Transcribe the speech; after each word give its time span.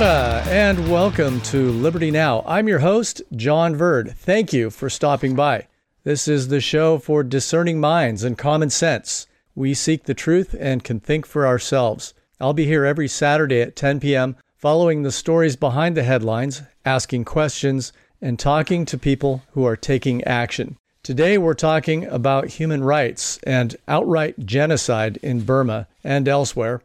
And 0.00 0.88
welcome 0.88 1.40
to 1.40 1.72
Liberty 1.72 2.12
Now. 2.12 2.44
I'm 2.46 2.68
your 2.68 2.78
host, 2.78 3.20
John 3.34 3.74
Verd. 3.74 4.12
Thank 4.12 4.52
you 4.52 4.70
for 4.70 4.88
stopping 4.88 5.34
by. 5.34 5.66
This 6.04 6.28
is 6.28 6.48
the 6.48 6.60
show 6.60 6.98
for 6.98 7.24
discerning 7.24 7.80
minds 7.80 8.22
and 8.22 8.38
common 8.38 8.70
sense. 8.70 9.26
We 9.56 9.74
seek 9.74 10.04
the 10.04 10.14
truth 10.14 10.54
and 10.60 10.84
can 10.84 11.00
think 11.00 11.26
for 11.26 11.48
ourselves. 11.48 12.14
I'll 12.40 12.52
be 12.52 12.66
here 12.66 12.84
every 12.84 13.08
Saturday 13.08 13.60
at 13.60 13.74
10 13.74 13.98
p.m., 13.98 14.36
following 14.56 15.02
the 15.02 15.10
stories 15.10 15.56
behind 15.56 15.96
the 15.96 16.04
headlines, 16.04 16.62
asking 16.84 17.24
questions, 17.24 17.92
and 18.22 18.38
talking 18.38 18.84
to 18.84 18.98
people 18.98 19.42
who 19.50 19.64
are 19.64 19.76
taking 19.76 20.22
action. 20.22 20.76
Today, 21.02 21.38
we're 21.38 21.54
talking 21.54 22.04
about 22.04 22.48
human 22.48 22.84
rights 22.84 23.40
and 23.42 23.74
outright 23.88 24.46
genocide 24.46 25.16
in 25.22 25.40
Burma 25.40 25.88
and 26.04 26.28
elsewhere 26.28 26.82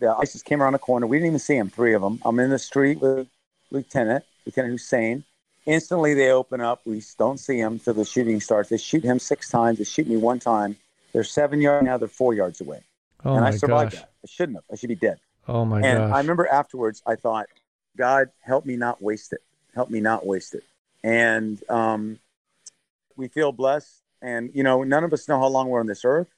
the 0.00 0.16
ISIS 0.18 0.42
came 0.42 0.62
around 0.62 0.72
the 0.72 0.78
corner. 0.78 1.06
We 1.06 1.18
didn't 1.18 1.28
even 1.28 1.38
see 1.38 1.56
them, 1.56 1.70
three 1.70 1.94
of 1.94 2.02
them. 2.02 2.20
I'm 2.24 2.38
in 2.40 2.50
the 2.50 2.58
street 2.58 3.00
with 3.00 3.28
Lieutenant, 3.70 4.24
Lieutenant 4.46 4.72
Hussein. 4.72 5.24
Instantly, 5.66 6.14
they 6.14 6.30
open 6.30 6.60
up. 6.60 6.80
We 6.86 7.02
don't 7.18 7.38
see 7.38 7.58
him 7.58 7.74
until 7.74 7.94
the 7.94 8.04
shooting 8.04 8.40
starts. 8.40 8.70
They 8.70 8.78
shoot 8.78 9.04
him 9.04 9.18
six 9.18 9.50
times. 9.50 9.78
They 9.78 9.84
shoot 9.84 10.08
me 10.08 10.16
one 10.16 10.40
time. 10.40 10.76
They're 11.12 11.22
seven 11.22 11.60
yards 11.60 11.84
now. 11.84 11.98
They're 11.98 12.08
four 12.08 12.34
yards 12.34 12.60
away. 12.60 12.82
Oh 13.24 13.34
and 13.34 13.42
my 13.42 13.48
I 13.48 13.50
survived 13.50 13.92
gosh. 13.92 14.00
that. 14.00 14.10
I 14.24 14.26
shouldn't 14.26 14.56
have. 14.56 14.64
I 14.72 14.76
should 14.76 14.88
be 14.88 14.94
dead. 14.96 15.18
Oh 15.46 15.64
my 15.64 15.80
god. 15.80 15.86
and 15.86 15.98
gosh. 15.98 16.14
I 16.14 16.18
remember 16.18 16.48
afterwards, 16.48 17.02
I 17.06 17.16
thought, 17.16 17.46
God, 17.96 18.28
help 18.40 18.64
me 18.64 18.76
not 18.76 19.02
waste 19.02 19.32
it. 19.32 19.42
Help 19.74 19.90
me 19.90 20.00
not 20.00 20.26
waste 20.26 20.54
it. 20.54 20.64
And 21.04 21.62
um, 21.68 22.18
we 23.16 23.28
feel 23.28 23.52
blessed. 23.52 24.02
And, 24.22 24.50
you 24.54 24.62
know, 24.62 24.82
none 24.82 25.04
of 25.04 25.12
us 25.12 25.28
know 25.28 25.38
how 25.38 25.46
long 25.46 25.68
we're 25.68 25.80
on 25.80 25.86
this 25.86 26.04
earth. 26.04 26.28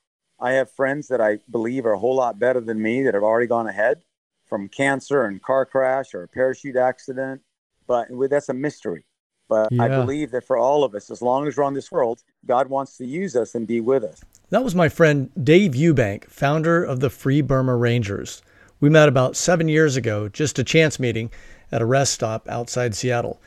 I 0.42 0.52
have 0.52 0.70
friends 0.72 1.06
that 1.08 1.20
I 1.20 1.38
believe 1.50 1.86
are 1.86 1.92
a 1.92 1.98
whole 1.98 2.16
lot 2.16 2.38
better 2.38 2.60
than 2.60 2.82
me 2.82 3.04
that 3.04 3.14
have 3.14 3.22
already 3.22 3.46
gone 3.46 3.68
ahead 3.68 4.02
from 4.44 4.68
cancer 4.68 5.24
and 5.24 5.40
car 5.40 5.64
crash 5.64 6.14
or 6.14 6.24
a 6.24 6.28
parachute 6.28 6.76
accident. 6.76 7.40
But 7.86 8.08
that's 8.28 8.48
a 8.48 8.54
mystery. 8.54 9.04
But 9.48 9.68
I 9.78 9.88
believe 9.88 10.30
that 10.30 10.46
for 10.46 10.56
all 10.56 10.82
of 10.82 10.94
us, 10.94 11.10
as 11.10 11.20
long 11.20 11.46
as 11.46 11.56
we're 11.56 11.64
on 11.64 11.74
this 11.74 11.92
world, 11.92 12.22
God 12.46 12.68
wants 12.68 12.96
to 12.96 13.06
use 13.06 13.36
us 13.36 13.54
and 13.54 13.66
be 13.66 13.80
with 13.80 14.02
us. 14.02 14.22
That 14.50 14.64
was 14.64 14.74
my 14.74 14.88
friend 14.88 15.30
Dave 15.42 15.72
Eubank, 15.72 16.24
founder 16.24 16.82
of 16.82 17.00
the 17.00 17.10
Free 17.10 17.40
Burma 17.40 17.76
Rangers. 17.76 18.42
We 18.80 18.88
met 18.88 19.08
about 19.08 19.36
seven 19.36 19.68
years 19.68 19.94
ago, 19.94 20.28
just 20.28 20.58
a 20.58 20.64
chance 20.64 20.98
meeting 20.98 21.30
at 21.70 21.82
a 21.82 21.86
rest 21.86 22.14
stop 22.14 22.48
outside 22.48 22.94
Seattle. 22.94 23.40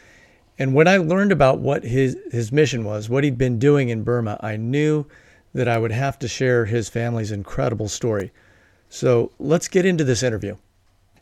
And 0.58 0.74
when 0.74 0.88
I 0.88 0.98
learned 0.98 1.32
about 1.32 1.60
what 1.60 1.84
his, 1.84 2.18
his 2.32 2.52
mission 2.52 2.86
was, 2.86 3.10
what 3.10 3.24
he'd 3.24 3.38
been 3.38 3.60
doing 3.60 3.90
in 3.90 4.04
Burma, 4.04 4.40
I 4.42 4.56
knew 4.58 5.06
that 5.56 5.70
I 5.70 5.78
would 5.78 5.94
have 5.94 6.20
to 6.20 6.28
share 6.28 6.66
his 6.66 6.90
family's 6.90 7.32
incredible 7.32 7.88
story. 7.88 8.32
So 8.90 9.32
let's 9.40 9.70
get 9.70 9.86
into 9.86 10.04
this 10.04 10.22
interview. 10.22 10.58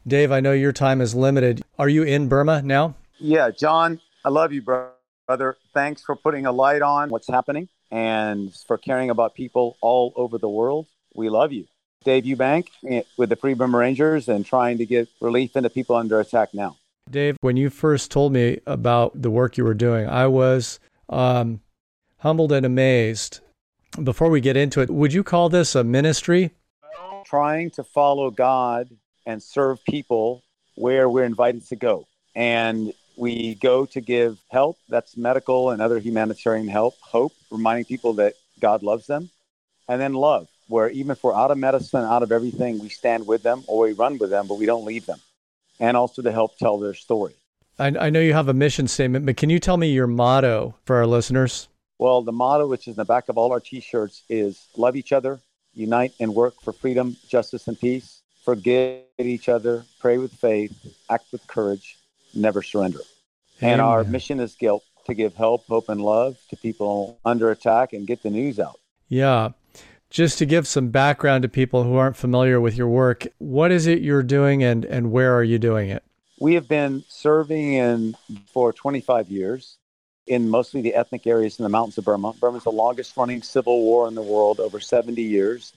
Dave, 0.07 0.31
I 0.31 0.39
know 0.39 0.51
your 0.51 0.73
time 0.73 1.01
is 1.01 1.13
limited. 1.13 1.61
Are 1.77 1.87
you 1.87 2.01
in 2.01 2.27
Burma 2.27 2.63
now? 2.63 2.95
Yeah, 3.19 3.51
John, 3.51 4.01
I 4.25 4.29
love 4.29 4.51
you, 4.51 4.63
brother. 4.63 5.55
Thanks 5.73 6.01
for 6.01 6.15
putting 6.15 6.47
a 6.47 6.51
light 6.51 6.81
on 6.81 7.09
what's 7.09 7.27
happening 7.27 7.69
and 7.91 8.51
for 8.67 8.77
caring 8.79 9.11
about 9.11 9.35
people 9.35 9.77
all 9.81 10.11
over 10.15 10.39
the 10.39 10.49
world. 10.49 10.87
We 11.13 11.29
love 11.29 11.53
you. 11.53 11.67
Dave 12.03 12.23
Eubank 12.23 12.69
eh, 12.89 13.03
with 13.17 13.29
the 13.29 13.35
Free 13.35 13.53
Burma 13.53 13.77
Rangers 13.77 14.27
and 14.27 14.43
trying 14.43 14.79
to 14.79 14.85
get 14.87 15.07
relief 15.21 15.55
into 15.55 15.69
people 15.69 15.95
under 15.95 16.19
attack 16.19 16.55
now. 16.55 16.75
Dave, 17.09 17.37
when 17.41 17.55
you 17.55 17.69
first 17.69 18.09
told 18.09 18.33
me 18.33 18.59
about 18.65 19.21
the 19.21 19.29
work 19.29 19.57
you 19.57 19.63
were 19.63 19.75
doing, 19.75 20.09
I 20.09 20.25
was 20.25 20.79
um, 21.07 21.61
humbled 22.17 22.51
and 22.51 22.65
amazed. 22.65 23.41
Before 24.01 24.29
we 24.29 24.41
get 24.41 24.57
into 24.57 24.81
it, 24.81 24.89
would 24.89 25.13
you 25.13 25.23
call 25.23 25.49
this 25.49 25.75
a 25.75 25.83
ministry? 25.83 26.51
Trying 27.25 27.71
to 27.71 27.83
follow 27.83 28.31
God 28.31 28.89
and 29.25 29.41
serve 29.41 29.83
people 29.85 30.43
where 30.75 31.07
we're 31.07 31.25
invited 31.25 31.67
to 31.67 31.75
go. 31.75 32.07
And 32.35 32.93
we 33.15 33.55
go 33.55 33.85
to 33.85 34.01
give 34.01 34.39
help 34.49 34.77
that's 34.89 35.15
medical 35.15 35.69
and 35.69 35.81
other 35.81 35.99
humanitarian 35.99 36.67
help, 36.67 36.95
hope, 37.01 37.33
reminding 37.51 37.85
people 37.85 38.13
that 38.13 38.33
God 38.59 38.81
loves 38.81 39.05
them, 39.05 39.29
and 39.87 40.01
then 40.01 40.13
love, 40.13 40.47
where 40.67 40.89
even 40.89 41.11
if 41.11 41.23
we're 41.23 41.35
out 41.35 41.51
of 41.51 41.59
medicine, 41.59 42.03
out 42.03 42.23
of 42.23 42.31
everything, 42.31 42.79
we 42.79 42.89
stand 42.89 43.27
with 43.27 43.43
them 43.43 43.63
or 43.67 43.85
we 43.85 43.93
run 43.93 44.17
with 44.17 44.31
them, 44.31 44.47
but 44.47 44.57
we 44.57 44.65
don't 44.65 44.85
leave 44.85 45.05
them. 45.05 45.19
And 45.79 45.95
also 45.95 46.21
to 46.23 46.31
help 46.31 46.57
tell 46.57 46.79
their 46.79 46.93
story. 46.95 47.33
I, 47.77 47.87
I 47.87 48.09
know 48.09 48.19
you 48.19 48.33
have 48.33 48.47
a 48.47 48.53
mission 48.53 48.87
statement, 48.87 49.25
but 49.25 49.37
can 49.37 49.49
you 49.49 49.59
tell 49.59 49.77
me 49.77 49.91
your 49.91 50.07
motto 50.07 50.75
for 50.85 50.95
our 50.95 51.07
listeners? 51.07 51.67
Well, 51.99 52.21
the 52.21 52.31
motto, 52.31 52.67
which 52.67 52.87
is 52.87 52.95
in 52.95 53.01
the 53.01 53.05
back 53.05 53.29
of 53.29 53.37
all 53.37 53.51
our 53.51 53.59
t 53.59 53.79
shirts, 53.79 54.23
is 54.29 54.67
love 54.75 54.95
each 54.95 55.11
other, 55.11 55.39
unite 55.73 56.13
and 56.19 56.33
work 56.33 56.55
for 56.61 56.73
freedom, 56.73 57.15
justice, 57.27 57.67
and 57.67 57.79
peace, 57.79 58.21
forgive 58.43 59.03
each 59.17 59.49
other, 59.49 59.85
pray 59.99 60.17
with 60.17 60.33
faith, 60.33 60.73
act 61.09 61.25
with 61.31 61.45
courage, 61.47 61.97
never 62.33 62.61
surrender. 62.61 62.99
And 63.61 63.79
our 63.79 64.03
mission 64.03 64.39
is 64.39 64.55
guilt 64.55 64.83
to 65.05 65.13
give 65.13 65.35
help, 65.35 65.65
hope, 65.67 65.89
and 65.89 66.01
love 66.01 66.37
to 66.49 66.57
people 66.57 67.19
under 67.23 67.51
attack 67.51 67.93
and 67.93 68.07
get 68.07 68.23
the 68.23 68.29
news 68.29 68.59
out. 68.59 68.79
Yeah. 69.07 69.49
Just 70.09 70.37
to 70.39 70.45
give 70.45 70.67
some 70.67 70.89
background 70.89 71.41
to 71.41 71.49
people 71.49 71.83
who 71.83 71.95
aren't 71.95 72.15
familiar 72.15 72.61
with 72.61 72.77
your 72.77 72.87
work, 72.87 73.25
what 73.39 73.71
is 73.71 73.87
it 73.87 74.01
you're 74.01 74.23
doing 74.23 74.63
and, 74.63 74.85
and 74.85 75.11
where 75.11 75.35
are 75.35 75.43
you 75.43 75.57
doing 75.57 75.89
it? 75.89 76.03
We 76.39 76.55
have 76.55 76.67
been 76.67 77.03
serving 77.07 77.73
in 77.73 78.15
for 78.47 78.73
25 78.73 79.29
years 79.29 79.77
in 80.27 80.49
mostly 80.49 80.81
the 80.81 80.95
ethnic 80.95 81.27
areas 81.27 81.59
in 81.59 81.63
the 81.63 81.69
mountains 81.69 81.97
of 81.97 82.05
Burma. 82.05 82.33
Burma's 82.39 82.63
the 82.63 82.71
longest 82.71 83.15
running 83.17 83.41
civil 83.41 83.81
war 83.81 84.07
in 84.07 84.15
the 84.15 84.21
world, 84.21 84.59
over 84.59 84.79
70 84.79 85.21
years. 85.21 85.73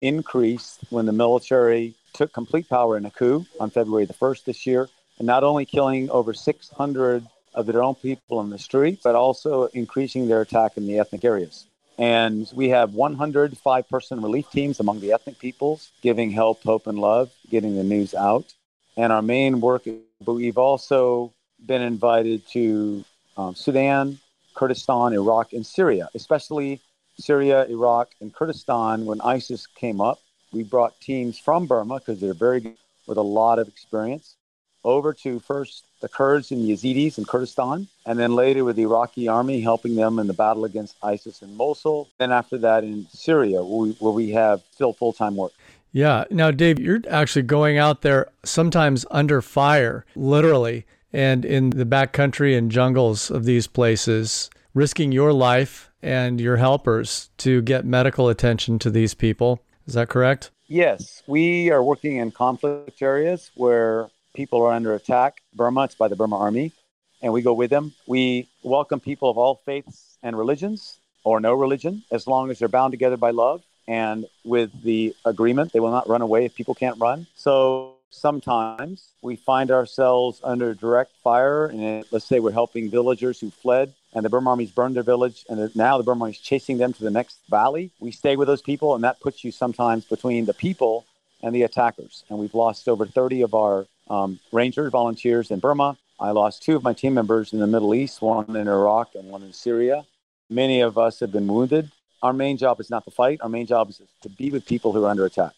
Increased 0.00 0.80
when 0.90 1.06
the 1.06 1.12
military 1.12 1.94
took 2.12 2.32
complete 2.32 2.68
power 2.68 2.96
in 2.96 3.06
a 3.06 3.10
coup 3.10 3.46
on 3.58 3.70
February 3.70 4.04
the 4.04 4.14
1st 4.14 4.44
this 4.44 4.66
year, 4.66 4.88
and 5.18 5.26
not 5.26 5.44
only 5.44 5.64
killing 5.64 6.10
over 6.10 6.34
600 6.34 7.26
of 7.54 7.66
their 7.66 7.82
own 7.82 7.94
people 7.94 8.40
in 8.40 8.50
the 8.50 8.58
street, 8.58 9.00
but 9.02 9.14
also 9.14 9.64
increasing 9.66 10.28
their 10.28 10.40
attack 10.40 10.76
in 10.76 10.86
the 10.86 10.98
ethnic 10.98 11.24
areas. 11.24 11.66
And 11.98 12.50
we 12.54 12.70
have 12.70 12.94
105 12.94 13.88
person 13.88 14.22
relief 14.22 14.50
teams 14.50 14.80
among 14.80 15.00
the 15.00 15.12
ethnic 15.12 15.38
peoples, 15.38 15.90
giving 16.00 16.30
help, 16.30 16.62
hope, 16.62 16.86
and 16.86 16.98
love, 16.98 17.30
getting 17.50 17.76
the 17.76 17.84
news 17.84 18.14
out. 18.14 18.52
And 18.96 19.12
our 19.12 19.22
main 19.22 19.60
work, 19.60 19.84
but 20.24 20.34
we've 20.34 20.58
also 20.58 21.32
been 21.64 21.82
invited 21.82 22.46
to 22.48 23.04
um, 23.36 23.54
Sudan, 23.54 24.18
Kurdistan, 24.54 25.12
Iraq, 25.12 25.52
and 25.52 25.64
Syria, 25.64 26.08
especially 26.14 26.80
Syria, 27.18 27.66
Iraq, 27.68 28.10
and 28.20 28.34
Kurdistan. 28.34 29.04
When 29.04 29.20
ISIS 29.20 29.66
came 29.66 30.00
up, 30.00 30.20
we 30.52 30.62
brought 30.62 31.00
teams 31.00 31.38
from 31.38 31.66
Burma 31.66 31.98
because 31.98 32.20
they're 32.20 32.34
very 32.34 32.60
good 32.60 32.76
with 33.06 33.18
a 33.18 33.22
lot 33.22 33.58
of 33.58 33.68
experience 33.68 34.36
over 34.84 35.12
to 35.12 35.38
first 35.40 35.84
the 36.00 36.08
Kurds 36.08 36.50
and 36.50 36.62
Yazidis 36.62 37.18
in 37.18 37.24
Kurdistan, 37.24 37.86
and 38.04 38.18
then 38.18 38.34
later 38.34 38.64
with 38.64 38.76
the 38.76 38.82
Iraqi 38.82 39.28
army 39.28 39.60
helping 39.60 39.94
them 39.94 40.18
in 40.18 40.26
the 40.26 40.32
battle 40.32 40.64
against 40.64 40.96
ISIS 41.02 41.42
in 41.42 41.56
Mosul. 41.56 42.08
Then 42.18 42.32
after 42.32 42.58
that 42.58 42.82
in 42.82 43.06
Syria, 43.12 43.62
where 43.62 43.86
we, 43.86 43.90
where 44.00 44.12
we 44.12 44.30
have 44.30 44.62
still 44.72 44.92
full 44.92 45.12
time 45.12 45.36
work. 45.36 45.52
Yeah. 45.92 46.24
Now, 46.30 46.50
Dave, 46.50 46.80
you're 46.80 47.02
actually 47.08 47.42
going 47.42 47.78
out 47.78 48.02
there 48.02 48.30
sometimes 48.44 49.04
under 49.10 49.42
fire, 49.42 50.04
literally, 50.16 50.86
and 51.12 51.44
in 51.44 51.70
the 51.70 51.84
backcountry 51.84 52.56
and 52.56 52.70
jungles 52.70 53.30
of 53.30 53.44
these 53.44 53.66
places, 53.66 54.50
risking 54.74 55.12
your 55.12 55.32
life 55.32 55.90
and 56.02 56.40
your 56.40 56.56
helpers 56.56 57.30
to 57.38 57.62
get 57.62 57.84
medical 57.84 58.28
attention 58.28 58.78
to 58.80 58.90
these 58.90 59.14
people. 59.14 59.62
Is 59.86 59.94
that 59.94 60.08
correct? 60.08 60.50
Yes, 60.68 61.22
we 61.26 61.70
are 61.70 61.82
working 61.82 62.16
in 62.16 62.30
conflict 62.30 63.02
areas 63.02 63.50
where 63.54 64.08
people 64.34 64.62
are 64.62 64.72
under 64.72 64.94
attack. 64.94 65.42
Burma, 65.54 65.84
it's 65.84 65.94
by 65.94 66.08
the 66.08 66.16
Burma 66.16 66.38
Army, 66.38 66.72
and 67.20 67.32
we 67.32 67.42
go 67.42 67.52
with 67.52 67.70
them. 67.70 67.92
We 68.06 68.48
welcome 68.62 69.00
people 69.00 69.28
of 69.28 69.36
all 69.36 69.60
faiths 69.66 70.16
and 70.22 70.36
religions, 70.36 70.98
or 71.24 71.40
no 71.40 71.54
religion, 71.54 72.02
as 72.10 72.26
long 72.26 72.50
as 72.50 72.58
they're 72.58 72.68
bound 72.68 72.92
together 72.92 73.16
by 73.16 73.30
love 73.30 73.62
and 73.88 74.26
with 74.44 74.70
the 74.82 75.14
agreement 75.24 75.72
they 75.72 75.80
will 75.80 75.90
not 75.90 76.08
run 76.08 76.22
away 76.22 76.44
if 76.44 76.54
people 76.54 76.74
can't 76.74 76.98
run. 77.00 77.26
So 77.34 77.91
sometimes 78.12 79.08
we 79.22 79.36
find 79.36 79.70
ourselves 79.70 80.40
under 80.44 80.74
direct 80.74 81.12
fire, 81.24 81.66
and 81.66 82.04
let's 82.10 82.24
say 82.24 82.38
we're 82.38 82.52
helping 82.52 82.90
villagers 82.90 83.40
who 83.40 83.50
fled. 83.50 83.92
And 84.14 84.24
the 84.24 84.28
Burma 84.28 84.50
Army's 84.50 84.70
burned 84.70 84.94
their 84.94 85.02
village, 85.02 85.44
and 85.48 85.74
now 85.74 85.96
the 85.96 86.04
Burma 86.04 86.24
Army's 86.24 86.38
chasing 86.38 86.78
them 86.78 86.92
to 86.92 87.02
the 87.02 87.10
next 87.10 87.38
valley. 87.48 87.90
We 87.98 88.12
stay 88.12 88.36
with 88.36 88.46
those 88.46 88.62
people, 88.62 88.94
and 88.94 89.02
that 89.04 89.20
puts 89.20 89.42
you 89.42 89.50
sometimes 89.50 90.04
between 90.04 90.44
the 90.44 90.54
people 90.54 91.06
and 91.42 91.54
the 91.54 91.62
attackers. 91.62 92.24
And 92.28 92.38
we've 92.38 92.54
lost 92.54 92.88
over 92.88 93.06
30 93.06 93.42
of 93.42 93.54
our 93.54 93.86
um, 94.08 94.38
rangers, 94.52 94.92
volunteers 94.92 95.50
in 95.50 95.58
Burma. 95.58 95.96
I 96.20 96.30
lost 96.30 96.62
two 96.62 96.76
of 96.76 96.82
my 96.82 96.92
team 96.92 97.14
members 97.14 97.52
in 97.52 97.58
the 97.58 97.66
Middle 97.66 97.94
East, 97.94 98.22
one 98.22 98.54
in 98.54 98.68
Iraq 98.68 99.14
and 99.14 99.28
one 99.28 99.42
in 99.42 99.52
Syria. 99.52 100.04
Many 100.50 100.80
of 100.82 100.98
us 100.98 101.18
have 101.20 101.32
been 101.32 101.46
wounded. 101.46 101.90
Our 102.22 102.32
main 102.32 102.58
job 102.58 102.78
is 102.78 102.90
not 102.90 103.04
to 103.06 103.10
fight. 103.10 103.40
Our 103.40 103.48
main 103.48 103.66
job 103.66 103.90
is 103.90 104.00
to 104.20 104.28
be 104.28 104.50
with 104.50 104.66
people 104.66 104.92
who 104.92 105.04
are 105.04 105.08
under 105.08 105.24
attack. 105.24 105.52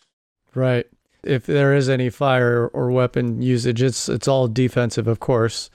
Right. 0.54 0.86
If 1.24 1.46
there 1.46 1.74
is 1.74 1.88
any 1.88 2.10
fire 2.10 2.68
or 2.68 2.90
weapon 2.90 3.40
usage, 3.42 3.82
it's 3.82 4.08
it's 4.08 4.28
all 4.28 4.48
defensive, 4.48 5.06
of 5.08 5.20
course, 5.20 5.70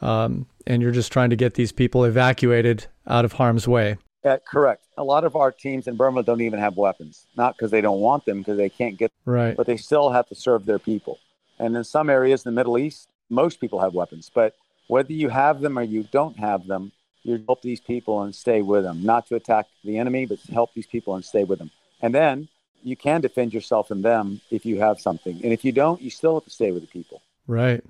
um, 0.00 0.46
and 0.66 0.82
you're 0.82 0.90
just 0.92 1.12
trying 1.12 1.30
to 1.30 1.36
get 1.36 1.54
these 1.54 1.72
people 1.72 2.04
evacuated 2.04 2.86
out 3.06 3.24
of 3.24 3.32
harm's 3.34 3.66
way. 3.66 3.96
Uh, 4.24 4.36
correct. 4.46 4.84
A 4.98 5.04
lot 5.04 5.24
of 5.24 5.34
our 5.34 5.50
teams 5.50 5.86
in 5.86 5.96
Burma 5.96 6.22
don't 6.22 6.42
even 6.42 6.58
have 6.58 6.76
weapons, 6.76 7.26
not 7.36 7.56
because 7.56 7.70
they 7.70 7.80
don't 7.80 8.00
want 8.00 8.26
them, 8.26 8.38
because 8.38 8.58
they 8.58 8.68
can't 8.68 8.98
get, 8.98 9.10
Right. 9.24 9.56
but 9.56 9.66
they 9.66 9.78
still 9.78 10.10
have 10.10 10.28
to 10.28 10.34
serve 10.34 10.66
their 10.66 10.78
people. 10.78 11.18
And 11.58 11.74
in 11.74 11.84
some 11.84 12.10
areas 12.10 12.44
in 12.44 12.52
the 12.52 12.58
Middle 12.58 12.76
East, 12.76 13.08
most 13.30 13.60
people 13.60 13.80
have 13.80 13.94
weapons. 13.94 14.30
But 14.34 14.54
whether 14.88 15.12
you 15.12 15.30
have 15.30 15.60
them 15.60 15.78
or 15.78 15.82
you 15.82 16.02
don't 16.02 16.38
have 16.38 16.66
them, 16.66 16.92
you 17.22 17.42
help 17.46 17.62
these 17.62 17.80
people 17.80 18.22
and 18.22 18.34
stay 18.34 18.60
with 18.60 18.84
them, 18.84 19.02
not 19.02 19.26
to 19.28 19.36
attack 19.36 19.66
the 19.84 19.96
enemy, 19.98 20.26
but 20.26 20.42
to 20.44 20.52
help 20.52 20.74
these 20.74 20.86
people 20.86 21.14
and 21.14 21.24
stay 21.24 21.44
with 21.44 21.58
them. 21.58 21.70
And 22.02 22.14
then 22.14 22.48
you 22.82 22.96
can 22.96 23.20
defend 23.20 23.52
yourself 23.52 23.90
and 23.90 24.04
them 24.04 24.40
if 24.50 24.64
you 24.64 24.80
have 24.80 25.00
something. 25.00 25.40
And 25.42 25.52
if 25.52 25.64
you 25.64 25.72
don't, 25.72 26.00
you 26.00 26.10
still 26.10 26.34
have 26.34 26.44
to 26.44 26.50
stay 26.50 26.72
with 26.72 26.82
the 26.82 26.88
people. 26.88 27.22
Right. 27.46 27.82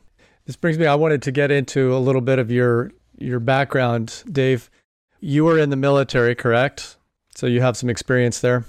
This 0.47 0.57
brings 0.57 0.79
me 0.79 0.87
I 0.87 0.95
wanted 0.95 1.23
to 1.23 1.33
get 1.33 1.51
into 1.51 1.95
a 1.95 1.99
little 1.99 2.21
bit 2.21 2.39
of 2.39 2.51
your 2.51 2.93
your 3.19 3.41
background, 3.41 4.23
Dave. 4.31 4.71
You 5.21 5.45
were 5.45 5.59
in 5.59 5.71
the 5.71 5.77
military, 5.77 6.35
correct? 6.35 6.97
So 7.35 7.47
you 7.47 7.61
have 7.61 7.77
some 7.77 7.91
experience 7.91 8.41
there. 8.41 8.65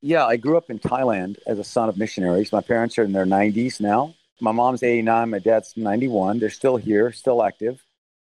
Yeah, 0.00 0.24
I 0.24 0.36
grew 0.36 0.56
up 0.56 0.70
in 0.70 0.78
Thailand 0.78 1.38
as 1.46 1.58
a 1.58 1.64
son 1.64 1.88
of 1.88 1.98
missionaries. 1.98 2.52
My 2.52 2.62
parents 2.62 2.96
are 2.98 3.02
in 3.02 3.12
their 3.12 3.26
90s 3.26 3.80
now. 3.80 4.14
My 4.40 4.52
mom's 4.52 4.82
89, 4.82 5.30
my 5.30 5.38
dad's 5.38 5.76
91. 5.76 6.38
They're 6.38 6.48
still 6.48 6.76
here, 6.76 7.12
still 7.12 7.42
active. 7.42 7.82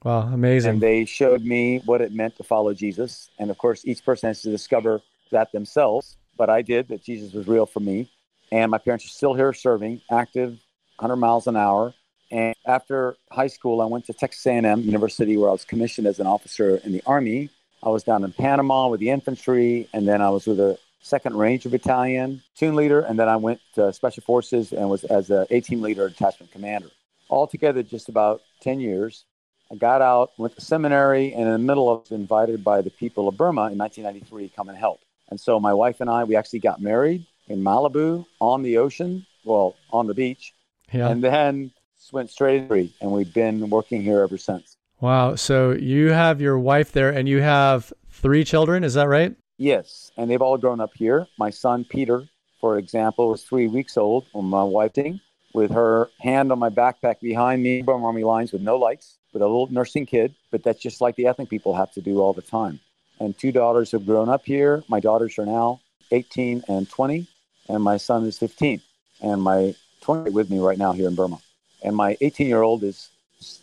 Wow, 0.02 0.22
amazing. 0.22 0.70
And 0.70 0.80
they 0.80 1.04
showed 1.04 1.42
me 1.42 1.82
what 1.84 2.00
it 2.00 2.12
meant 2.12 2.36
to 2.38 2.42
follow 2.42 2.74
Jesus. 2.74 3.30
And 3.38 3.50
of 3.50 3.58
course, 3.58 3.84
each 3.84 4.04
person 4.04 4.28
has 4.28 4.42
to 4.42 4.50
discover 4.50 5.00
that 5.30 5.52
themselves. 5.52 6.16
But 6.36 6.50
I 6.50 6.62
did, 6.62 6.88
that 6.88 7.02
Jesus 7.02 7.32
was 7.32 7.46
real 7.46 7.66
for 7.66 7.80
me. 7.80 8.10
And 8.52 8.70
my 8.70 8.78
parents 8.78 9.04
are 9.04 9.08
still 9.08 9.34
here 9.34 9.52
serving, 9.52 10.00
active, 10.10 10.58
100 10.96 11.16
miles 11.16 11.46
an 11.46 11.56
hour. 11.56 11.94
And 12.30 12.54
after 12.66 13.16
high 13.30 13.48
school, 13.48 13.80
I 13.80 13.86
went 13.86 14.06
to 14.06 14.12
Texas 14.12 14.46
A&M 14.46 14.80
University, 14.82 15.36
where 15.36 15.48
I 15.48 15.52
was 15.52 15.64
commissioned 15.64 16.06
as 16.06 16.20
an 16.20 16.26
officer 16.26 16.76
in 16.76 16.92
the 16.92 17.02
Army. 17.06 17.50
I 17.82 17.88
was 17.88 18.04
down 18.04 18.24
in 18.24 18.32
Panama 18.32 18.88
with 18.88 19.00
the 19.00 19.10
infantry, 19.10 19.88
and 19.92 20.06
then 20.06 20.20
I 20.20 20.30
was 20.30 20.46
with 20.46 20.60
a 20.60 20.78
Second 21.02 21.36
Ranger 21.36 21.70
Battalion, 21.70 22.42
team 22.56 22.74
leader, 22.74 23.00
and 23.00 23.18
then 23.18 23.28
I 23.28 23.36
went 23.36 23.60
to 23.74 23.92
Special 23.92 24.22
Forces 24.22 24.72
and 24.72 24.90
was 24.90 25.04
as 25.04 25.30
a 25.30 25.46
A 25.50 25.60
team 25.60 25.80
leader, 25.80 26.08
detachment 26.08 26.52
commander. 26.52 26.88
Altogether, 27.30 27.82
just 27.82 28.08
about 28.08 28.42
10 28.60 28.80
years. 28.80 29.24
I 29.72 29.76
got 29.76 30.02
out, 30.02 30.32
went 30.36 30.56
to 30.56 30.60
seminary, 30.60 31.32
and 31.32 31.46
in 31.46 31.52
the 31.52 31.58
middle, 31.58 31.88
I 31.88 31.92
was 31.94 32.10
invited 32.10 32.62
by 32.62 32.82
the 32.82 32.90
people 32.90 33.28
of 33.28 33.36
Burma 33.36 33.70
in 33.70 33.78
1993 33.78 34.48
to 34.48 34.54
come 34.54 34.68
and 34.68 34.76
help. 34.76 35.00
And 35.30 35.40
so 35.40 35.60
my 35.60 35.72
wife 35.72 36.00
and 36.00 36.10
I, 36.10 36.24
we 36.24 36.36
actually 36.36 36.58
got 36.60 36.80
married 36.80 37.26
in 37.48 37.62
Malibu 37.62 38.26
on 38.40 38.62
the 38.62 38.78
ocean, 38.78 39.26
well, 39.44 39.76
on 39.92 40.06
the 40.06 40.14
beach, 40.14 40.54
yeah. 40.92 41.08
and 41.08 41.22
then 41.22 41.72
went 42.12 42.30
straight 42.30 42.66
free, 42.68 42.92
and 43.00 43.10
we've 43.10 43.32
been 43.32 43.70
working 43.70 44.02
here 44.02 44.22
ever 44.22 44.38
since. 44.38 44.76
Wow! 45.00 45.34
So 45.34 45.72
you 45.72 46.10
have 46.10 46.40
your 46.40 46.58
wife 46.58 46.92
there, 46.92 47.10
and 47.10 47.28
you 47.28 47.40
have 47.40 47.92
three 48.10 48.44
children. 48.44 48.84
Is 48.84 48.94
that 48.94 49.08
right? 49.08 49.34
Yes, 49.58 50.10
and 50.16 50.30
they've 50.30 50.42
all 50.42 50.58
grown 50.58 50.80
up 50.80 50.92
here. 50.94 51.26
My 51.38 51.50
son 51.50 51.84
Peter, 51.84 52.24
for 52.60 52.78
example, 52.78 53.30
was 53.30 53.42
three 53.44 53.68
weeks 53.68 53.96
old 53.96 54.26
when 54.32 54.46
my 54.46 54.62
wife 54.62 54.94
did, 54.94 55.20
with 55.54 55.70
her 55.70 56.08
hand 56.20 56.52
on 56.52 56.58
my 56.58 56.70
backpack 56.70 57.20
behind 57.20 57.62
me, 57.62 57.82
Burma 57.82 58.06
Army 58.06 58.24
lines 58.24 58.52
with 58.52 58.62
no 58.62 58.76
lights, 58.76 59.18
with 59.32 59.42
a 59.42 59.46
little 59.46 59.68
nursing 59.70 60.06
kid. 60.06 60.34
But 60.50 60.62
that's 60.62 60.80
just 60.80 61.00
like 61.00 61.16
the 61.16 61.26
ethnic 61.26 61.48
people 61.48 61.74
have 61.74 61.92
to 61.92 62.00
do 62.00 62.20
all 62.20 62.32
the 62.32 62.42
time. 62.42 62.80
And 63.20 63.36
two 63.38 63.52
daughters 63.52 63.92
have 63.92 64.06
grown 64.06 64.28
up 64.28 64.44
here. 64.44 64.82
My 64.88 64.98
daughters 64.98 65.38
are 65.38 65.46
now 65.46 65.80
18 66.10 66.64
and 66.68 66.88
20, 66.88 67.28
and 67.68 67.82
my 67.82 67.98
son 67.98 68.24
is 68.24 68.38
15. 68.38 68.80
And 69.22 69.42
my 69.42 69.74
20 70.00 70.30
with 70.30 70.50
me 70.50 70.58
right 70.58 70.78
now 70.78 70.92
here 70.92 71.06
in 71.06 71.14
Burma. 71.14 71.38
And 71.82 71.94
my 71.94 72.16
18 72.20 72.48
year 72.48 72.62
old 72.62 72.82
is 72.82 73.10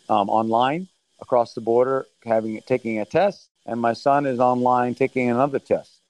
um, 0.08 0.30
online 0.30 0.88
across 1.20 1.54
the 1.54 1.60
border, 1.60 2.06
having 2.24 2.60
taking 2.62 3.00
a 3.00 3.04
test 3.04 3.48
and 3.68 3.80
my 3.80 3.92
son 3.92 4.26
is 4.26 4.40
online 4.40 4.94
taking 4.94 5.30
another 5.30 5.58
test. 5.58 6.00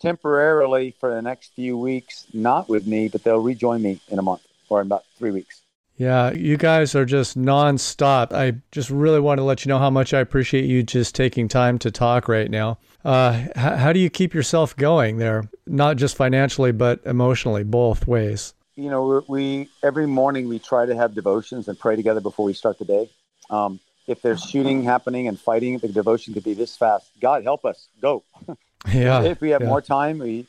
Temporarily 0.00 0.94
for 1.00 1.12
the 1.12 1.22
next 1.22 1.54
few 1.54 1.76
weeks, 1.76 2.26
not 2.32 2.68
with 2.68 2.86
me, 2.86 3.08
but 3.08 3.24
they'll 3.24 3.40
rejoin 3.40 3.82
me 3.82 4.00
in 4.08 4.18
a 4.18 4.22
month 4.22 4.42
or 4.68 4.80
in 4.80 4.86
about 4.86 5.04
three 5.18 5.30
weeks. 5.30 5.62
Yeah, 5.96 6.32
you 6.32 6.58
guys 6.58 6.94
are 6.94 7.06
just 7.06 7.38
nonstop. 7.38 8.32
I 8.32 8.60
just 8.70 8.90
really 8.90 9.20
want 9.20 9.38
to 9.38 9.44
let 9.44 9.64
you 9.64 9.70
know 9.70 9.78
how 9.78 9.88
much 9.88 10.12
I 10.12 10.20
appreciate 10.20 10.66
you 10.66 10.82
just 10.82 11.14
taking 11.14 11.48
time 11.48 11.78
to 11.80 11.90
talk 11.90 12.28
right 12.28 12.50
now. 12.50 12.78
Uh, 13.02 13.46
how, 13.54 13.76
how 13.76 13.92
do 13.92 14.00
you 14.00 14.10
keep 14.10 14.34
yourself 14.34 14.76
going 14.76 15.16
there, 15.16 15.48
not 15.66 15.96
just 15.96 16.16
financially 16.16 16.72
but 16.72 17.00
emotionally, 17.06 17.64
both 17.64 18.06
ways? 18.06 18.52
You 18.74 18.90
know, 18.90 19.24
we 19.26 19.70
every 19.82 20.06
morning 20.06 20.48
we 20.48 20.58
try 20.58 20.84
to 20.84 20.94
have 20.94 21.14
devotions 21.14 21.66
and 21.66 21.78
pray 21.78 21.96
together 21.96 22.20
before 22.20 22.44
we 22.44 22.52
start 22.52 22.78
the 22.78 22.84
day. 22.84 23.10
Um, 23.48 23.80
if 24.06 24.20
there's 24.20 24.42
shooting 24.42 24.82
happening 24.82 25.28
and 25.28 25.40
fighting, 25.40 25.78
the 25.78 25.88
devotion 25.88 26.34
could 26.34 26.44
be 26.44 26.54
this 26.54 26.76
fast. 26.76 27.10
God 27.20 27.42
help 27.44 27.64
us, 27.64 27.88
go. 28.00 28.24
Yeah. 28.92 29.22
if 29.24 29.40
we 29.40 29.50
have 29.50 29.62
yeah. 29.62 29.68
more 29.68 29.82
time, 29.82 30.18
we 30.18 30.46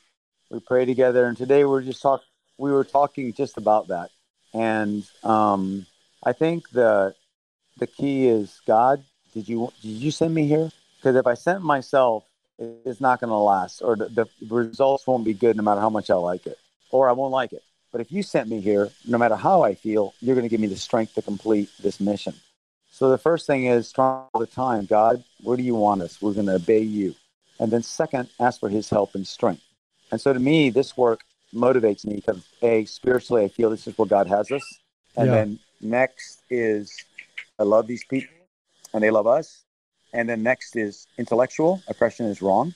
we 0.51 0.59
pray 0.59 0.85
together. 0.85 1.25
And 1.25 1.35
today 1.35 1.63
we're 1.63 1.81
just 1.81 2.03
talk. 2.03 2.21
We 2.59 2.71
were 2.71 2.83
talking 2.83 3.33
just 3.33 3.57
about 3.57 3.87
that, 3.87 4.11
and 4.53 5.03
um, 5.23 5.85
I 6.23 6.33
think 6.33 6.69
the 6.69 7.15
the 7.77 7.87
key 7.87 8.27
is 8.27 8.59
God. 8.65 9.03
Did 9.33 9.47
you 9.47 9.71
did 9.81 9.89
you 9.89 10.11
send 10.11 10.33
me 10.33 10.47
here? 10.47 10.71
Because 10.97 11.15
if 11.15 11.27
I 11.27 11.35
sent 11.35 11.61
myself, 11.61 12.23
it's 12.57 12.99
not 12.99 13.19
going 13.19 13.29
to 13.29 13.35
last, 13.35 13.81
or 13.81 13.95
the, 13.95 14.27
the 14.41 14.55
results 14.55 15.05
won't 15.05 15.23
be 15.23 15.33
good, 15.33 15.55
no 15.55 15.63
matter 15.63 15.79
how 15.79 15.89
much 15.89 16.09
I 16.09 16.15
like 16.15 16.47
it, 16.47 16.57
or 16.91 17.07
I 17.07 17.11
won't 17.11 17.31
like 17.31 17.53
it. 17.53 17.63
But 17.91 18.01
if 18.01 18.11
you 18.11 18.23
sent 18.23 18.49
me 18.49 18.59
here, 18.59 18.89
no 19.05 19.17
matter 19.17 19.35
how 19.35 19.61
I 19.61 19.75
feel, 19.75 20.13
you're 20.21 20.35
going 20.35 20.45
to 20.45 20.49
give 20.49 20.59
me 20.59 20.67
the 20.67 20.75
strength 20.75 21.13
to 21.15 21.21
complete 21.21 21.69
this 21.79 21.99
mission. 21.99 22.33
So 22.91 23.09
the 23.09 23.17
first 23.17 23.45
thing 23.45 23.65
is 23.65 23.87
strong 23.87 24.27
all 24.33 24.39
the 24.39 24.47
time. 24.47 24.85
God, 24.85 25.23
where 25.43 25.55
do 25.55 25.63
you 25.63 25.75
want 25.75 26.01
us? 26.01 26.21
We're 26.21 26.33
going 26.33 26.47
to 26.47 26.55
obey 26.55 26.81
you. 26.81 27.15
And 27.59 27.71
then 27.71 27.83
second, 27.83 28.29
ask 28.39 28.59
for 28.59 28.69
his 28.69 28.89
help 28.89 29.15
and 29.15 29.25
strength. 29.25 29.63
And 30.11 30.19
so 30.19 30.33
to 30.33 30.39
me, 30.39 30.69
this 30.69 30.97
work 30.97 31.21
motivates 31.53 32.05
me 32.05 32.15
because 32.15 32.45
a 32.61 32.85
spiritually, 32.85 33.43
I 33.43 33.47
feel 33.47 33.69
this 33.69 33.87
is 33.87 33.97
where 33.97 34.07
God 34.07 34.27
has 34.27 34.51
us. 34.51 34.79
And 35.15 35.27
yeah. 35.27 35.33
then 35.33 35.59
next 35.81 36.41
is 36.49 36.93
I 37.59 37.63
love 37.63 37.87
these 37.87 38.03
people 38.03 38.33
and 38.93 39.03
they 39.03 39.11
love 39.11 39.27
us. 39.27 39.63
And 40.13 40.29
then 40.29 40.43
next 40.43 40.75
is 40.75 41.07
intellectual. 41.17 41.81
Oppression 41.87 42.27
is 42.27 42.41
wrong. 42.41 42.73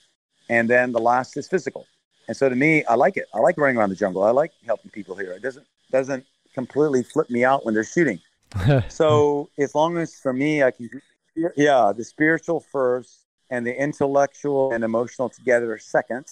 And 0.50 0.69
then 0.69 0.91
the 0.91 1.00
last 1.00 1.38
is 1.38 1.47
physical. 1.47 1.88
And 2.27 2.35
so 2.35 2.50
to 2.50 2.56
me, 2.56 2.83
I 2.85 2.95
like 2.95 3.18
it. 3.18 3.25
I 3.33 3.39
like 3.39 3.57
running 3.57 3.77
around 3.77 3.89
the 3.89 3.95
jungle. 3.95 4.23
I 4.23 4.31
like 4.31 4.51
helping 4.65 4.91
people 4.91 5.15
here. 5.15 5.31
It 5.33 5.41
doesn't 5.41 5.65
doesn't 5.91 6.25
completely 6.53 7.03
flip 7.03 7.29
me 7.29 7.44
out 7.44 7.65
when 7.65 7.73
they're 7.73 7.83
shooting. 7.83 8.19
so 8.89 9.49
as 9.57 9.75
long 9.75 9.97
as 9.97 10.16
for 10.16 10.33
me, 10.33 10.63
I 10.63 10.71
can, 10.71 10.90
yeah, 11.56 11.92
the 11.95 12.04
spiritual 12.04 12.59
first 12.59 13.25
and 13.49 13.66
the 13.66 13.78
intellectual 13.78 14.71
and 14.71 14.83
emotional 14.83 15.30
together 15.30 15.78
second 15.78 16.25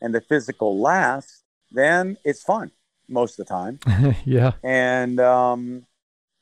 and 0.00 0.14
the 0.14 0.20
physical 0.20 0.80
last, 0.80 1.43
then 1.74 2.16
it's 2.24 2.42
fun 2.42 2.70
most 3.08 3.38
of 3.38 3.46
the 3.46 3.52
time. 3.52 3.78
yeah. 4.24 4.52
And 4.62 5.20
um, 5.20 5.86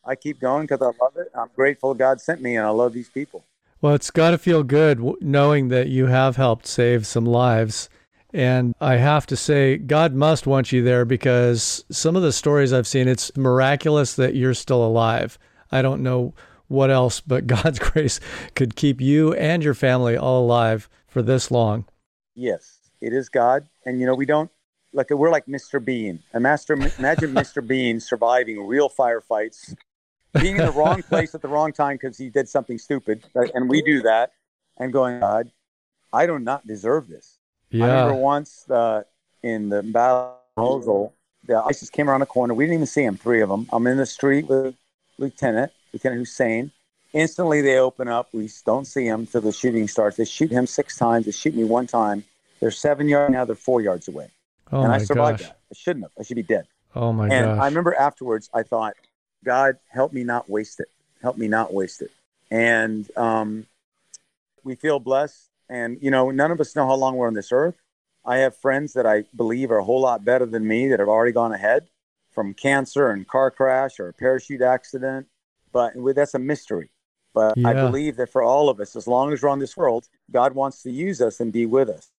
I 0.05 0.15
keep 0.15 0.41
going 0.41 0.67
because 0.67 0.83
I 0.83 0.93
love 1.03 1.17
it. 1.17 1.29
I'm 1.35 1.51
grateful 1.55 1.95
God 1.95 2.21
sent 2.21 2.41
me 2.41 2.57
and 2.57 2.67
I 2.67 2.71
love 2.71 2.93
these 2.93 3.09
people. 3.09 3.45
Well, 3.81 3.95
it's 3.95 4.11
got 4.11 4.31
to 4.31 4.39
feel 4.39 4.63
good 4.63 5.01
knowing 5.21 5.69
that 5.69 5.89
you 5.89 6.07
have 6.07 6.37
helped 6.37 6.67
save 6.67 7.07
some 7.07 7.25
lives. 7.25 7.89
And 8.33 8.75
I 8.81 8.97
have 8.97 9.27
to 9.27 9.37
say, 9.37 9.77
God 9.77 10.15
must 10.15 10.47
want 10.47 10.73
you 10.73 10.83
there 10.83 11.05
because 11.05 11.85
some 11.91 12.17
of 12.17 12.23
the 12.23 12.33
stories 12.33 12.73
I've 12.73 12.87
seen, 12.87 13.09
it's 13.09 13.37
miraculous 13.37 14.15
that 14.15 14.35
you're 14.35 14.55
still 14.55 14.85
alive. 14.85 15.39
I 15.71 15.83
don't 15.83 16.03
know 16.03 16.33
what 16.69 16.91
else, 16.91 17.21
but 17.21 17.47
God's 17.49 17.79
grace 17.79 18.21
could 18.55 18.77
keep 18.77 19.01
you 19.01 19.35
and 19.35 19.63
your 19.63 19.75
family 19.75 20.17
all 20.17 20.45
alive 20.45 20.89
for 21.09 21.21
this 21.21 21.51
long. 21.51 21.85
Yes, 22.35 22.79
it 23.01 23.13
is 23.13 23.29
God. 23.29 23.69
And, 23.85 24.01
you 24.01 24.07
know, 24.07 24.15
we 24.15 24.27
don't, 24.27 24.51
like, 24.93 25.11
we're 25.11 25.31
like 25.31 25.47
Mr. 25.47 25.83
Bean. 25.85 26.23
A 26.35 26.41
master, 26.41 26.75
imagine 26.75 27.33
Mr. 27.33 27.67
Bean 27.67 28.01
surviving 28.01 28.67
real 28.67 28.89
firefights, 28.89 29.75
being 30.41 30.57
in 30.57 30.67
the 30.67 30.73
wrong 30.73 31.03
place 31.09 31.35
at 31.35 31.43
the 31.43 31.49
wrong 31.49 31.73
time 31.73 31.97
because 31.97 32.19
he 32.19 32.29
did 32.29 32.49
something 32.49 32.79
stupid. 32.79 33.25
And 33.35 33.69
we 33.69 33.83
do 33.83 34.03
that 34.03 34.33
and 34.79 34.93
going, 34.93 35.21
God, 35.21 35.51
I 36.13 36.27
do 36.27 36.39
not 36.39 36.67
deserve 36.67 37.09
this. 37.09 37.39
Yeah. 37.71 37.85
I 37.85 37.89
remember 37.89 38.15
once 38.15 38.69
uh, 38.71 39.03
in 39.43 39.69
the 39.71 39.83
battle 39.83 40.37
Mosul, 40.57 41.15
the 41.47 41.59
ISIS 41.59 41.91
came 41.91 42.09
around 42.09 42.21
the 42.21 42.27
corner. 42.27 42.55
We 42.55 42.65
didn't 42.65 42.75
even 42.75 42.87
see 42.87 43.05
them, 43.05 43.17
three 43.17 43.41
of 43.41 43.49
them. 43.49 43.67
I'm 43.73 43.87
in 43.87 43.97
the 43.97 44.07
street 44.07 44.47
with 44.49 44.75
Lieutenant, 45.19 45.73
Lieutenant 45.93 46.21
Hussein. 46.21 46.71
Instantly, 47.13 47.61
they 47.61 47.79
open 47.79 48.09
up. 48.09 48.29
We 48.33 48.49
don't 48.65 48.87
see 48.87 49.07
him 49.07 49.21
until 49.21 49.43
the 49.43 49.53
shooting 49.53 49.87
starts. 49.89 50.17
They 50.17 50.25
shoot 50.25 50.51
him 50.51 50.67
six 50.67 50.97
times. 50.97 51.27
They 51.27 51.33
shoot 51.33 51.55
me 51.55 51.65
one 51.65 51.87
time. 51.87 52.25
They're 52.61 52.71
seven 52.71 53.09
yards 53.09 53.33
now. 53.33 53.45
They're 53.45 53.57
four 53.57 53.81
yards 53.81 54.09
away. 54.09 54.31
Oh 54.73 54.83
and 54.83 54.93
I 54.93 54.99
survived 54.99 55.41
gosh. 55.41 55.49
that. 55.49 55.59
I 55.71 55.75
shouldn't 55.75 56.05
have. 56.05 56.13
I 56.19 56.23
should 56.23 56.37
be 56.37 56.43
dead. 56.43 56.67
Oh 56.95 57.13
my 57.13 57.29
God. 57.29 57.35
and 57.35 57.47
gosh. 57.47 57.63
I 57.63 57.67
remember 57.67 57.95
afterwards, 57.95 58.51
I 58.55 58.63
thought, 58.63 58.95
God, 59.45 59.77
help 59.89 60.13
me 60.13 60.25
not 60.25 60.49
waste 60.49 60.81
it. 60.81 60.89
Help 61.21 61.37
me 61.37 61.49
not 61.49 61.73
waste 61.73 62.03
it. 62.03 62.11
And 62.51 63.09
um, 63.17 63.67
we 64.65 64.75
feel 64.75 64.99
blessed. 64.99 65.49
And, 65.69 65.99
you 66.03 66.11
know, 66.11 66.31
none 66.31 66.51
of 66.51 66.61
us 66.61 66.75
know 66.77 66.87
how 66.87 66.95
long 66.95 67.17
we're 67.17 67.27
on 67.27 67.35
this 67.35 67.53
earth. 67.53 67.77
I 68.25 68.39
have 68.39 68.57
friends 68.57 68.93
that 68.93 69.07
I 69.07 69.25
believe 69.35 69.71
are 69.71 69.79
a 69.79 69.85
whole 69.85 70.01
lot 70.01 70.25
better 70.25 70.47
than 70.47 70.67
me 70.67 70.89
that 70.89 71.01
have 71.01 71.09
already 71.09 71.33
gone 71.33 71.53
ahead 71.53 71.89
from 72.31 72.55
cancer 72.55 73.11
and 73.11 73.27
car 73.27 73.51
crash 73.51 73.99
or 73.99 74.09
a 74.09 74.13
parachute 74.13 74.63
accident. 74.63 75.27
But 75.73 75.95
that's 76.15 76.35
a 76.35 76.39
mystery. 76.39 76.91
But 77.35 77.57
yeah. 77.57 77.69
I 77.69 77.75
believe 77.75 78.17
that 78.17 78.31
for 78.31 78.43
all 78.43 78.69
of 78.69 78.81
us, 78.81 78.95
as 78.97 79.07
long 79.07 79.33
as 79.33 79.43
we're 79.43 79.49
on 79.49 79.59
this 79.59 79.77
world, 79.77 80.09
God 80.31 80.55
wants 80.55 80.83
to 80.83 80.91
use 80.91 81.23
us 81.23 81.41
and 81.41 81.53
be 81.53 81.65
with 81.65 81.89
us. 81.89 82.11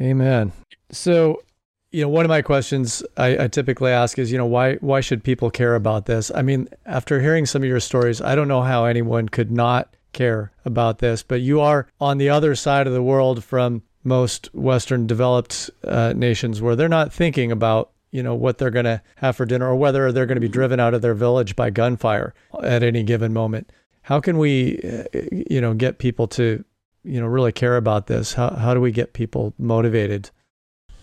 Amen. 0.00 0.52
So 0.90 1.42
you 1.90 2.02
know, 2.02 2.08
one 2.08 2.24
of 2.24 2.28
my 2.28 2.42
questions 2.42 3.02
I, 3.16 3.44
I, 3.44 3.48
typically 3.48 3.90
ask 3.90 4.18
is, 4.18 4.30
you 4.30 4.38
know, 4.38 4.46
why 4.46 4.74
why 4.76 5.00
should 5.00 5.24
people 5.24 5.50
care 5.50 5.74
about 5.74 6.06
this? 6.06 6.30
I 6.34 6.42
mean, 6.42 6.68
after 6.84 7.20
hearing 7.20 7.46
some 7.46 7.62
of 7.62 7.68
your 7.68 7.80
stories, 7.80 8.20
I 8.20 8.34
don't 8.34 8.48
know 8.48 8.62
how 8.62 8.84
anyone 8.84 9.28
could 9.28 9.50
not 9.50 9.94
care 10.12 10.52
about 10.64 10.98
this, 10.98 11.22
but 11.22 11.40
you 11.40 11.60
are 11.60 11.86
on 12.00 12.18
the 12.18 12.28
other 12.28 12.54
side 12.54 12.86
of 12.86 12.92
the 12.92 13.02
world 13.02 13.42
from 13.42 13.82
most 14.04 14.52
Western 14.54 15.06
developed 15.06 15.70
uh, 15.84 16.12
nations 16.14 16.60
where 16.60 16.76
they're 16.76 16.88
not 16.88 17.12
thinking 17.12 17.52
about 17.52 17.90
you 18.10 18.22
know 18.22 18.34
what 18.34 18.58
they're 18.58 18.70
going 18.70 18.84
to 18.84 19.02
have 19.16 19.36
for 19.36 19.46
dinner 19.46 19.68
or 19.68 19.76
whether 19.76 20.12
they're 20.12 20.26
going 20.26 20.36
to 20.36 20.40
be 20.40 20.48
driven 20.48 20.80
out 20.80 20.94
of 20.94 21.02
their 21.02 21.14
village 21.14 21.56
by 21.56 21.70
gunfire 21.70 22.34
at 22.62 22.82
any 22.82 23.02
given 23.02 23.32
moment. 23.32 23.70
How 24.02 24.20
can 24.20 24.38
we, 24.38 24.80
uh, 24.80 25.04
you 25.30 25.60
know, 25.60 25.74
get 25.74 25.98
people 25.98 26.26
to, 26.28 26.64
you 27.04 27.20
know, 27.20 27.26
really 27.26 27.52
care 27.52 27.76
about 27.76 28.06
this? 28.06 28.32
How 28.34 28.50
how 28.50 28.74
do 28.74 28.80
we 28.80 28.92
get 28.92 29.12
people 29.12 29.54
motivated? 29.58 30.30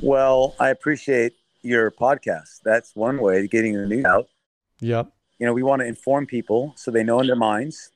Well, 0.05 0.53
I 0.59 0.69
appreciate 0.69 1.33
your 1.63 1.89
podcast. 1.89 2.59
That's 2.63 2.95
one 2.95 3.19
way 3.19 3.43
of 3.43 3.49
getting 3.49 3.73
the 3.73 3.87
news 3.87 4.05
out. 4.05 4.27
Yep. 4.79 5.11
You 5.39 5.47
know, 5.47 5.53
we 5.53 5.63
want 5.63 5.79
to 5.79 5.87
inform 5.87 6.27
people 6.27 6.73
so 6.77 6.91
they 6.91 7.03
know 7.03 7.19
in 7.21 7.25
their 7.25 7.35
minds 7.35 7.89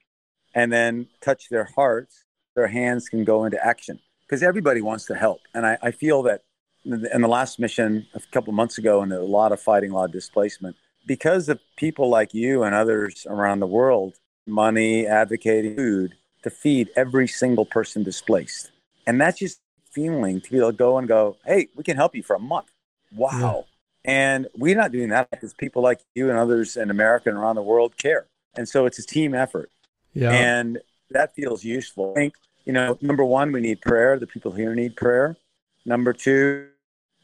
and 0.55 0.73
then 0.73 1.05
touch 1.21 1.49
their 1.49 1.65
hearts, 1.75 2.25
their 2.55 2.65
hands 2.65 3.09
can 3.09 3.25
go 3.25 3.45
into 3.45 3.63
action 3.63 3.99
because 4.21 4.41
everybody 4.41 4.81
wants 4.81 5.05
to 5.05 5.13
help. 5.13 5.41
And 5.53 5.67
I, 5.67 5.77
I 5.83 5.91
feel 5.91 6.23
that 6.23 6.41
in 6.83 7.21
the 7.21 7.27
last 7.27 7.59
mission 7.59 8.07
a 8.15 8.21
couple 8.31 8.49
of 8.49 8.55
months 8.55 8.79
ago, 8.79 9.03
and 9.03 9.13
a 9.13 9.21
lot 9.21 9.51
of 9.51 9.61
fighting, 9.61 9.91
a 9.91 9.93
lot 9.93 10.05
of 10.05 10.11
displacement, 10.11 10.77
because 11.05 11.47
of 11.47 11.59
people 11.77 12.09
like 12.09 12.33
you 12.33 12.63
and 12.63 12.73
others 12.73 13.27
around 13.29 13.59
the 13.59 13.67
world, 13.67 14.15
money, 14.47 15.05
advocating 15.05 15.75
food 15.75 16.15
to 16.41 16.49
feed 16.49 16.89
every 16.95 17.27
single 17.27 17.65
person 17.65 18.01
displaced. 18.01 18.71
And 19.05 19.21
that's 19.21 19.37
just 19.37 19.59
feeling 19.99 20.41
to 20.41 20.51
be 20.51 20.57
able 20.57 20.71
to 20.71 20.77
go 20.77 20.97
and 20.97 21.07
go, 21.07 21.37
hey, 21.45 21.67
we 21.75 21.83
can 21.83 21.97
help 21.97 22.15
you 22.15 22.23
for 22.23 22.35
a 22.35 22.39
month. 22.39 22.71
Wow. 23.13 23.65
Yeah. 24.05 24.11
And 24.11 24.47
we're 24.55 24.77
not 24.77 24.91
doing 24.91 25.09
that 25.09 25.29
because 25.29 25.53
people 25.53 25.81
like 25.81 25.99
you 26.15 26.29
and 26.29 26.37
others 26.37 26.77
in 26.77 26.89
America 26.89 27.29
and 27.29 27.37
around 27.37 27.55
the 27.55 27.61
world 27.61 27.97
care. 27.97 28.27
And 28.55 28.67
so 28.67 28.85
it's 28.85 28.97
a 28.97 29.05
team 29.05 29.33
effort. 29.33 29.69
Yeah. 30.13 30.31
And 30.31 30.79
that 31.11 31.35
feels 31.35 31.63
useful. 31.63 32.13
I 32.15 32.19
think, 32.19 32.33
you 32.65 32.73
know, 32.73 32.97
number 33.01 33.25
one, 33.25 33.51
we 33.51 33.61
need 33.61 33.81
prayer. 33.81 34.17
The 34.17 34.27
people 34.27 34.51
here 34.51 34.73
need 34.73 34.95
prayer. 34.95 35.35
Number 35.85 36.13
two, 36.13 36.69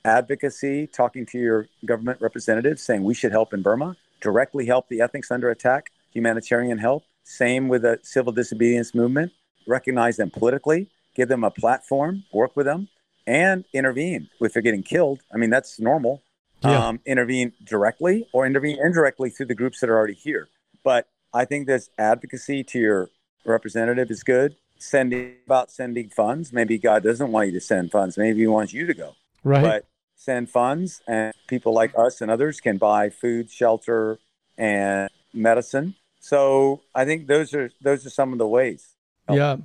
advocacy, 0.03 0.87
talking 0.87 1.25
to 1.27 1.39
your 1.39 1.67
government 1.85 2.19
representatives, 2.21 2.81
saying 2.81 3.03
we 3.03 3.13
should 3.13 3.31
help 3.31 3.53
in 3.53 3.61
Burma, 3.61 3.95
directly 4.21 4.65
help 4.65 4.89
the 4.89 5.01
ethnics 5.01 5.31
under 5.31 5.49
attack, 5.49 5.91
humanitarian 6.11 6.77
help. 6.77 7.03
Same 7.23 7.69
with 7.69 7.83
the 7.83 7.99
civil 8.03 8.33
disobedience 8.33 8.93
movement. 8.93 9.31
Recognize 9.65 10.17
them 10.17 10.29
politically, 10.29 10.89
give 11.15 11.29
them 11.29 11.43
a 11.43 11.51
platform, 11.51 12.23
work 12.31 12.55
with 12.55 12.65
them, 12.65 12.89
and 13.25 13.65
intervene 13.73 14.29
if 14.39 14.53
they're 14.53 14.61
getting 14.61 14.83
killed. 14.83 15.21
I 15.33 15.37
mean, 15.37 15.49
that's 15.49 15.79
normal. 15.79 16.21
Yeah. 16.63 16.87
Um, 16.87 16.99
intervene 17.05 17.53
directly 17.63 18.27
or 18.31 18.45
intervene 18.45 18.77
indirectly 18.83 19.29
through 19.29 19.47
the 19.47 19.55
groups 19.55 19.79
that 19.81 19.89
are 19.89 19.97
already 19.97 20.13
here. 20.13 20.47
But 20.83 21.07
I 21.33 21.45
think 21.45 21.67
this 21.67 21.89
advocacy 21.97 22.63
to 22.63 22.79
your 22.79 23.09
representative 23.45 24.09
is 24.09 24.23
good. 24.23 24.55
Sending 24.77 25.35
about 25.45 25.71
sending 25.71 26.09
funds. 26.09 26.51
Maybe 26.51 26.77
God 26.77 27.03
doesn't 27.03 27.31
want 27.31 27.47
you 27.47 27.53
to 27.53 27.61
send 27.61 27.91
funds. 27.91 28.17
Maybe 28.17 28.39
He 28.39 28.47
wants 28.47 28.73
you 28.73 28.85
to 28.87 28.93
go. 28.93 29.15
Right. 29.43 29.61
But 29.61 29.85
send 30.15 30.49
funds, 30.49 31.01
and 31.07 31.33
people 31.47 31.73
like 31.73 31.93
us 31.97 32.19
and 32.19 32.29
others 32.29 32.59
can 32.59 32.77
buy 32.77 33.09
food, 33.09 33.49
shelter, 33.49 34.19
and 34.57 35.09
medicine. 35.33 35.95
So 36.19 36.81
I 36.93 37.05
think 37.05 37.27
those 37.27 37.53
are 37.53 37.71
those 37.81 38.05
are 38.05 38.09
some 38.09 38.33
of 38.33 38.39
the 38.39 38.47
ways. 38.47 38.95
Yeah. 39.31 39.57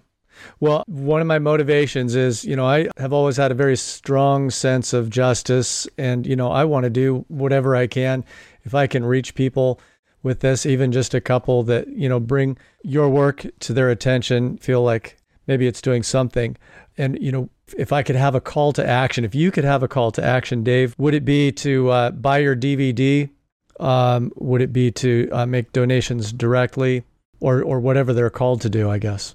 Well, 0.59 0.85
one 0.87 1.21
of 1.21 1.27
my 1.27 1.39
motivations 1.39 2.15
is, 2.15 2.45
you 2.45 2.57
know, 2.57 2.67
I 2.67 2.89
have 2.97 3.13
always 3.13 3.37
had 3.37 3.51
a 3.51 3.55
very 3.55 3.77
strong 3.77 4.51
sense 4.51 4.93
of 4.93 5.11
justice 5.11 5.87
and, 5.99 6.27
you 6.27 6.37
know, 6.37 6.51
I 6.51 6.65
want 6.65 6.85
to 6.85 6.91
do 6.91 7.25
whatever 7.29 7.77
I 7.77 7.87
can 7.87 8.25
if 8.65 8.75
I 8.75 8.87
can 8.87 9.05
reach 9.05 9.35
people 9.35 9.81
with 10.23 10.41
this, 10.41 10.67
even 10.67 10.93
just 10.93 11.15
a 11.15 11.21
couple 11.21 11.63
that, 11.65 11.89
you 11.89 12.09
know, 12.09 12.21
bring 12.21 12.59
your 12.83 13.09
work 13.09 13.47
to 13.61 13.73
their 13.73 13.91
attention, 13.91 14.59
feel 14.59 14.83
like 14.83 15.17
maybe 15.47 15.67
it's 15.67 15.81
doing 15.81 16.03
something. 16.03 16.57
And, 16.99 17.19
you 17.21 17.33
know, 17.33 17.49
if 17.79 17.93
I 17.93 18.03
could 18.03 18.17
have 18.17 18.35
a 18.35 18.41
call 18.41 18.73
to 18.75 18.87
action, 18.87 19.25
if 19.25 19.35
you 19.35 19.51
could 19.51 19.65
have 19.65 19.83
a 19.83 19.89
call 19.89 20.11
to 20.13 20.25
action, 20.25 20.63
Dave, 20.63 20.95
would 20.99 21.15
it 21.15 21.25
be 21.25 21.53
to 21.53 21.89
uh, 21.91 22.11
buy 22.11 22.39
your 22.39 22.57
DVD? 22.57 23.31
Um, 23.79 24.31
would 24.37 24.61
it 24.61 24.73
be 24.73 24.91
to 24.93 25.31
uh, 25.33 25.47
make 25.47 25.73
donations 25.73 26.33
directly 26.33 27.05
or, 27.41 27.63
or 27.63 27.81
whatever 27.81 28.13
they're 28.13 28.29
called 28.29 28.61
to 28.63 28.69
do, 28.69 28.91
I 28.91 28.99
guess? 28.99 29.35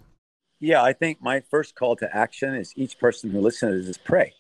Yeah, 0.59 0.81
I 0.81 0.93
think 0.93 1.21
my 1.21 1.41
first 1.41 1.75
call 1.75 1.95
to 1.97 2.15
action 2.15 2.55
is 2.55 2.74
each 2.75 2.97
person 2.97 3.29
who 3.29 3.41
listens 3.41 3.88
is 3.88 3.97
pray 3.97 4.33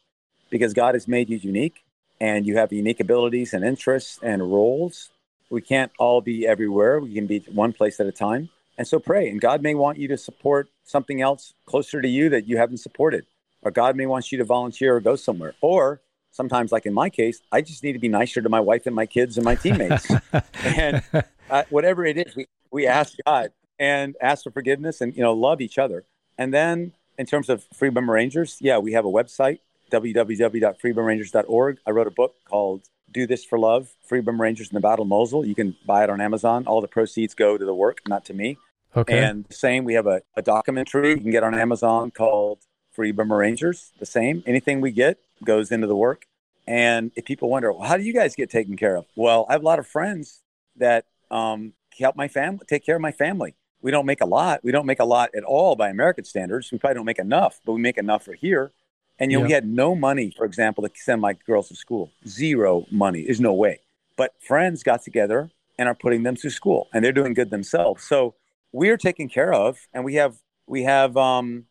because 0.49 0.73
God 0.73 0.95
has 0.95 1.07
made 1.07 1.29
you 1.29 1.37
unique 1.37 1.83
and 2.21 2.45
you 2.45 2.57
have 2.57 2.71
unique 2.71 2.99
abilities 2.99 3.53
and 3.53 3.65
interests 3.65 4.19
and 4.23 4.41
roles. 4.41 5.09
We 5.49 5.61
can't 5.61 5.91
all 5.99 6.21
be 6.21 6.47
everywhere. 6.47 6.99
We 6.99 7.13
can 7.13 7.27
be 7.27 7.39
one 7.51 7.73
place 7.73 7.99
at 7.99 8.07
a 8.07 8.11
time. 8.11 8.49
And 8.77 8.87
so 8.87 8.99
pray. 8.99 9.29
And 9.29 9.41
God 9.41 9.61
may 9.61 9.75
want 9.75 9.97
you 9.97 10.07
to 10.09 10.17
support 10.17 10.69
something 10.83 11.21
else 11.21 11.53
closer 11.65 12.01
to 12.01 12.07
you 12.07 12.29
that 12.29 12.47
you 12.47 12.57
haven't 12.57 12.77
supported. 12.77 13.25
Or 13.61 13.71
God 13.71 13.95
may 13.95 14.05
want 14.05 14.31
you 14.31 14.37
to 14.37 14.45
volunteer 14.45 14.95
or 14.95 15.01
go 15.01 15.15
somewhere. 15.15 15.53
Or 15.61 16.01
sometimes, 16.31 16.71
like 16.71 16.85
in 16.85 16.93
my 16.93 17.09
case, 17.09 17.41
I 17.51 17.61
just 17.61 17.83
need 17.83 17.93
to 17.93 17.99
be 17.99 18.09
nicer 18.09 18.41
to 18.41 18.49
my 18.49 18.59
wife 18.59 18.85
and 18.85 18.95
my 18.95 19.05
kids 19.05 19.37
and 19.37 19.45
my 19.45 19.55
teammates. 19.55 20.07
and 20.63 21.01
uh, 21.49 21.63
whatever 21.69 22.05
it 22.05 22.17
is, 22.17 22.35
we, 22.35 22.47
we 22.71 22.87
ask 22.87 23.15
God 23.25 23.51
and 23.79 24.15
ask 24.21 24.43
for 24.43 24.51
forgiveness 24.51 25.01
and, 25.01 25.15
you 25.15 25.21
know, 25.21 25.33
love 25.33 25.61
each 25.61 25.77
other. 25.77 26.05
And 26.37 26.53
then 26.53 26.93
in 27.17 27.25
terms 27.25 27.49
of 27.49 27.65
Free 27.73 27.89
Burma 27.89 28.11
Rangers, 28.11 28.57
yeah, 28.59 28.77
we 28.77 28.93
have 28.93 29.05
a 29.05 29.09
website, 29.09 29.59
www.freeburmarangers.org. 29.91 31.77
I 31.85 31.91
wrote 31.91 32.07
a 32.07 32.11
book 32.11 32.35
called 32.45 32.83
Do 33.11 33.27
This 33.27 33.45
for 33.45 33.59
Love, 33.59 33.89
Free 34.07 34.21
Burma 34.21 34.41
Rangers 34.43 34.69
in 34.69 34.75
the 34.75 34.81
Battle 34.81 35.03
of 35.03 35.09
Mosul. 35.09 35.45
You 35.45 35.55
can 35.55 35.75
buy 35.85 36.03
it 36.03 36.09
on 36.09 36.21
Amazon. 36.21 36.65
All 36.67 36.81
the 36.81 36.87
proceeds 36.87 37.33
go 37.33 37.57
to 37.57 37.65
the 37.65 37.75
work, 37.75 38.01
not 38.07 38.25
to 38.25 38.33
me. 38.33 38.57
Okay. 38.95 39.19
And 39.23 39.45
same, 39.51 39.83
we 39.83 39.93
have 39.95 40.07
a, 40.07 40.21
a 40.37 40.41
documentary 40.41 41.09
you 41.09 41.17
can 41.17 41.31
get 41.31 41.43
on 41.43 41.53
Amazon 41.53 42.11
called 42.11 42.59
Free 42.93 43.11
Burma 43.11 43.35
Rangers. 43.35 43.91
The 43.99 44.05
same. 44.05 44.41
Anything 44.45 44.79
we 44.79 44.91
get 44.91 45.19
goes 45.43 45.71
into 45.71 45.87
the 45.87 45.95
work. 45.95 46.25
And 46.67 47.11
if 47.15 47.25
people 47.25 47.49
wonder, 47.49 47.71
well, 47.71 47.87
how 47.87 47.97
do 47.97 48.03
you 48.03 48.13
guys 48.13 48.35
get 48.35 48.49
taken 48.49 48.75
care 48.77 48.95
of? 48.95 49.05
Well, 49.15 49.45
I 49.49 49.53
have 49.53 49.61
a 49.61 49.65
lot 49.65 49.79
of 49.79 49.85
friends 49.85 50.41
that 50.77 51.05
um, 51.29 51.73
help 51.99 52.15
my 52.15 52.27
family, 52.27 52.61
take 52.67 52.85
care 52.85 52.95
of 52.95 53.01
my 53.01 53.11
family. 53.11 53.55
We 53.85 53.91
don't 53.91 54.07
make 54.07 54.21
a 54.21 54.25
lot. 54.25 54.61
We 54.63 54.71
don't 54.71 54.87
make 54.87 54.99
a 54.99 55.05
lot 55.05 55.29
at 55.35 55.43
all 55.43 55.75
by 55.75 55.89
American 55.89 56.23
standards. 56.25 56.71
We 56.71 56.79
probably 56.79 56.95
don't 56.95 57.05
make 57.05 57.19
enough, 57.19 57.61
but 57.63 57.73
we 57.73 57.81
make 57.81 57.99
enough 57.99 58.25
for 58.25 58.33
here. 58.33 58.71
And 59.19 59.31
you 59.31 59.37
know, 59.37 59.43
yeah. 59.43 59.47
we 59.47 59.53
had 59.53 59.67
no 59.67 59.93
money, 59.93 60.33
for 60.35 60.43
example, 60.43 60.83
to 60.83 60.89
send 60.95 61.21
my 61.21 61.33
girls 61.33 61.67
to 61.67 61.75
school. 61.75 62.11
Zero 62.27 62.87
money. 62.89 63.25
There's 63.25 63.39
no 63.39 63.53
way. 63.53 63.81
But 64.17 64.33
friends 64.41 64.81
got 64.81 65.03
together 65.03 65.51
and 65.77 65.87
are 65.87 65.93
putting 65.93 66.23
them 66.23 66.35
through 66.35 66.49
school, 66.49 66.87
and 66.95 67.05
they're 67.05 67.11
doing 67.11 67.35
good 67.35 67.51
themselves. 67.51 68.03
So 68.03 68.33
we're 68.71 68.97
taken 68.97 69.29
care 69.29 69.53
of, 69.53 69.77
and 69.93 70.03
we 70.03 70.15
have 70.15 70.35
we 70.65 70.81
have 70.81 71.15
um, 71.15 71.65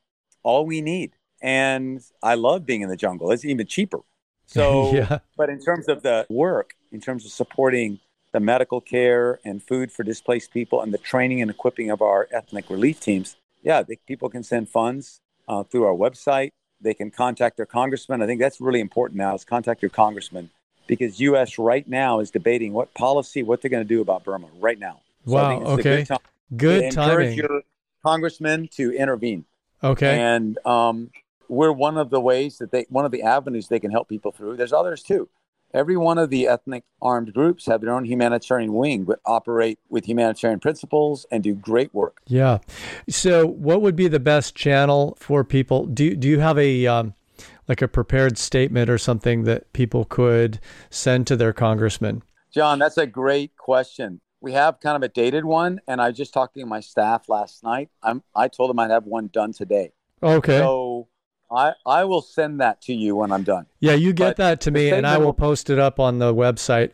all 0.44 0.64
we 0.64 0.82
need. 0.82 1.16
And 1.42 2.00
I 2.22 2.34
love 2.34 2.64
being 2.64 2.82
in 2.82 2.90
the 2.90 2.96
jungle. 2.96 3.32
It's 3.32 3.44
even 3.44 3.66
cheaper. 3.66 4.02
So, 4.46 4.92
yeah. 4.94 5.18
but 5.36 5.50
in 5.50 5.58
terms 5.58 5.88
of 5.88 6.04
the 6.04 6.28
work, 6.30 6.74
in 6.92 7.00
terms 7.00 7.24
of 7.24 7.32
supporting 7.32 7.98
the 8.34 8.40
medical 8.40 8.80
care 8.80 9.38
and 9.44 9.62
food 9.62 9.92
for 9.92 10.02
displaced 10.02 10.52
people 10.52 10.82
and 10.82 10.92
the 10.92 10.98
training 10.98 11.40
and 11.40 11.48
equipping 11.52 11.88
of 11.88 12.02
our 12.02 12.28
ethnic 12.32 12.68
relief 12.68 12.98
teams, 12.98 13.36
yeah, 13.62 13.80
they, 13.80 13.96
people 14.08 14.28
can 14.28 14.42
send 14.42 14.68
funds 14.68 15.20
uh, 15.46 15.62
through 15.62 15.84
our 15.84 15.94
website. 15.94 16.50
They 16.80 16.94
can 16.94 17.12
contact 17.12 17.56
their 17.56 17.64
congressman. 17.64 18.22
I 18.22 18.26
think 18.26 18.40
that's 18.40 18.60
really 18.60 18.80
important 18.80 19.18
now 19.18 19.36
is 19.36 19.44
contact 19.44 19.82
your 19.82 19.90
congressman 19.90 20.50
because 20.88 21.20
U.S. 21.20 21.58
right 21.58 21.88
now 21.88 22.18
is 22.18 22.32
debating 22.32 22.72
what 22.72 22.92
policy, 22.94 23.44
what 23.44 23.62
they're 23.62 23.70
going 23.70 23.84
to 23.84 23.88
do 23.88 24.00
about 24.00 24.24
Burma 24.24 24.48
right 24.58 24.80
now. 24.80 25.00
So 25.26 25.34
wow. 25.34 25.60
okay. 25.78 26.04
Good, 26.56 26.90
timing. 26.92 27.12
Encourage 27.12 27.36
your 27.36 27.62
congressman 28.04 28.68
to 28.72 28.92
intervene. 28.92 29.44
Okay. 29.84 30.18
And 30.18 30.58
um, 30.66 31.12
we're 31.48 31.72
one 31.72 31.96
of 31.98 32.10
the 32.10 32.20
ways 32.20 32.58
that 32.58 32.72
they, 32.72 32.84
one 32.88 33.04
of 33.04 33.12
the 33.12 33.22
avenues 33.22 33.68
they 33.68 33.78
can 33.78 33.92
help 33.92 34.08
people 34.08 34.32
through. 34.32 34.56
There's 34.56 34.72
others 34.72 35.04
too. 35.04 35.28
Every 35.74 35.96
one 35.96 36.18
of 36.18 36.30
the 36.30 36.46
ethnic 36.46 36.84
armed 37.02 37.34
groups 37.34 37.66
have 37.66 37.80
their 37.80 37.92
own 37.92 38.04
humanitarian 38.04 38.72
wing, 38.72 39.04
but 39.04 39.20
operate 39.26 39.78
with 39.88 40.06
humanitarian 40.06 40.60
principles 40.60 41.26
and 41.30 41.42
do 41.42 41.54
great 41.54 41.92
work. 41.92 42.18
Yeah. 42.26 42.58
So, 43.08 43.46
what 43.46 43.82
would 43.82 43.96
be 43.96 44.08
the 44.08 44.20
best 44.20 44.54
channel 44.54 45.18
for 45.20 45.44
people? 45.44 45.86
Do 45.86 46.14
Do 46.14 46.28
you 46.28 46.38
have 46.38 46.58
a 46.58 46.86
um, 46.86 47.14
like 47.68 47.82
a 47.82 47.88
prepared 47.88 48.38
statement 48.38 48.88
or 48.88 48.98
something 48.98 49.44
that 49.44 49.72
people 49.72 50.04
could 50.04 50.60
send 50.90 51.26
to 51.26 51.36
their 51.36 51.52
congressman? 51.52 52.22
John, 52.52 52.78
that's 52.78 52.96
a 52.96 53.06
great 53.06 53.56
question 53.56 54.20
we 54.44 54.52
have 54.52 54.78
kind 54.78 54.94
of 54.94 55.02
a 55.02 55.08
dated 55.08 55.46
one, 55.46 55.80
and 55.88 56.02
I 56.02 56.12
just 56.12 56.34
talked 56.34 56.54
to 56.54 56.66
my 56.66 56.80
staff 56.80 57.30
last 57.30 57.64
night. 57.64 57.88
I'm 58.02 58.22
I 58.36 58.48
told 58.48 58.68
them 58.70 58.78
I'd 58.78 58.90
have 58.90 59.06
one 59.06 59.28
done 59.32 59.52
today. 59.52 59.92
Okay. 60.22 60.58
So 60.58 61.08
I 61.54 61.74
I 61.86 62.04
will 62.04 62.22
send 62.22 62.60
that 62.60 62.80
to 62.82 62.94
you 62.94 63.16
when 63.16 63.30
I'm 63.30 63.44
done. 63.44 63.66
Yeah, 63.80 63.94
you 63.94 64.12
get 64.12 64.30
but 64.30 64.36
that 64.38 64.60
to 64.62 64.70
me, 64.70 64.90
and 64.90 65.06
I 65.06 65.18
will 65.18 65.32
post 65.32 65.70
it 65.70 65.78
up 65.78 66.00
on 66.00 66.18
the 66.18 66.34
website. 66.34 66.92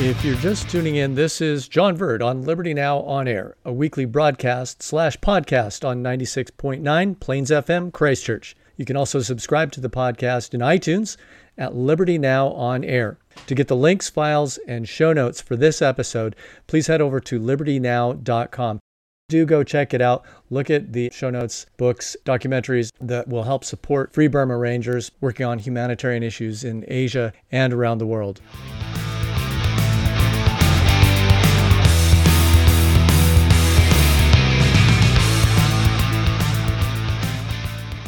If 0.00 0.22
you're 0.22 0.34
just 0.36 0.68
tuning 0.68 0.96
in, 0.96 1.14
this 1.14 1.40
is 1.40 1.66
John 1.66 1.96
Verd 1.96 2.20
on 2.20 2.42
Liberty 2.42 2.74
Now 2.74 2.98
On 2.98 3.26
Air, 3.26 3.56
a 3.64 3.72
weekly 3.72 4.04
broadcast 4.04 4.82
slash 4.82 5.16
podcast 5.20 5.88
on 5.88 6.02
96.9 6.02 7.20
Plains 7.20 7.50
FM, 7.50 7.90
Christchurch. 7.90 8.54
You 8.76 8.84
can 8.84 8.96
also 8.96 9.20
subscribe 9.20 9.72
to 9.72 9.80
the 9.80 9.88
podcast 9.88 10.52
in 10.52 10.60
iTunes 10.60 11.16
at 11.56 11.74
Liberty 11.74 12.18
Now 12.18 12.48
On 12.48 12.84
Air. 12.84 13.18
To 13.46 13.54
get 13.54 13.68
the 13.68 13.76
links, 13.76 14.08
files, 14.08 14.58
and 14.66 14.88
show 14.88 15.12
notes 15.12 15.40
for 15.40 15.56
this 15.56 15.82
episode, 15.82 16.36
please 16.66 16.86
head 16.86 17.00
over 17.00 17.20
to 17.20 17.38
libertynow.com. 17.38 18.80
Do 19.28 19.46
go 19.46 19.64
check 19.64 19.94
it 19.94 20.02
out. 20.02 20.24
Look 20.50 20.70
at 20.70 20.92
the 20.92 21.10
show 21.12 21.30
notes, 21.30 21.66
books, 21.76 22.16
documentaries 22.24 22.90
that 23.00 23.28
will 23.28 23.44
help 23.44 23.64
support 23.64 24.12
Free 24.12 24.28
Burma 24.28 24.56
Rangers 24.56 25.10
working 25.20 25.46
on 25.46 25.58
humanitarian 25.58 26.22
issues 26.22 26.62
in 26.64 26.84
Asia 26.88 27.32
and 27.50 27.72
around 27.72 27.98
the 27.98 28.06
world. 28.06 28.40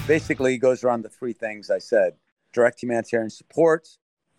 basically 0.07 0.57
goes 0.57 0.85
around 0.85 1.03
the 1.03 1.09
three 1.09 1.33
things 1.33 1.71
I 1.71 1.79
said 1.79 2.15
direct 2.53 2.83
humanitarian 2.83 3.29
support, 3.29 3.89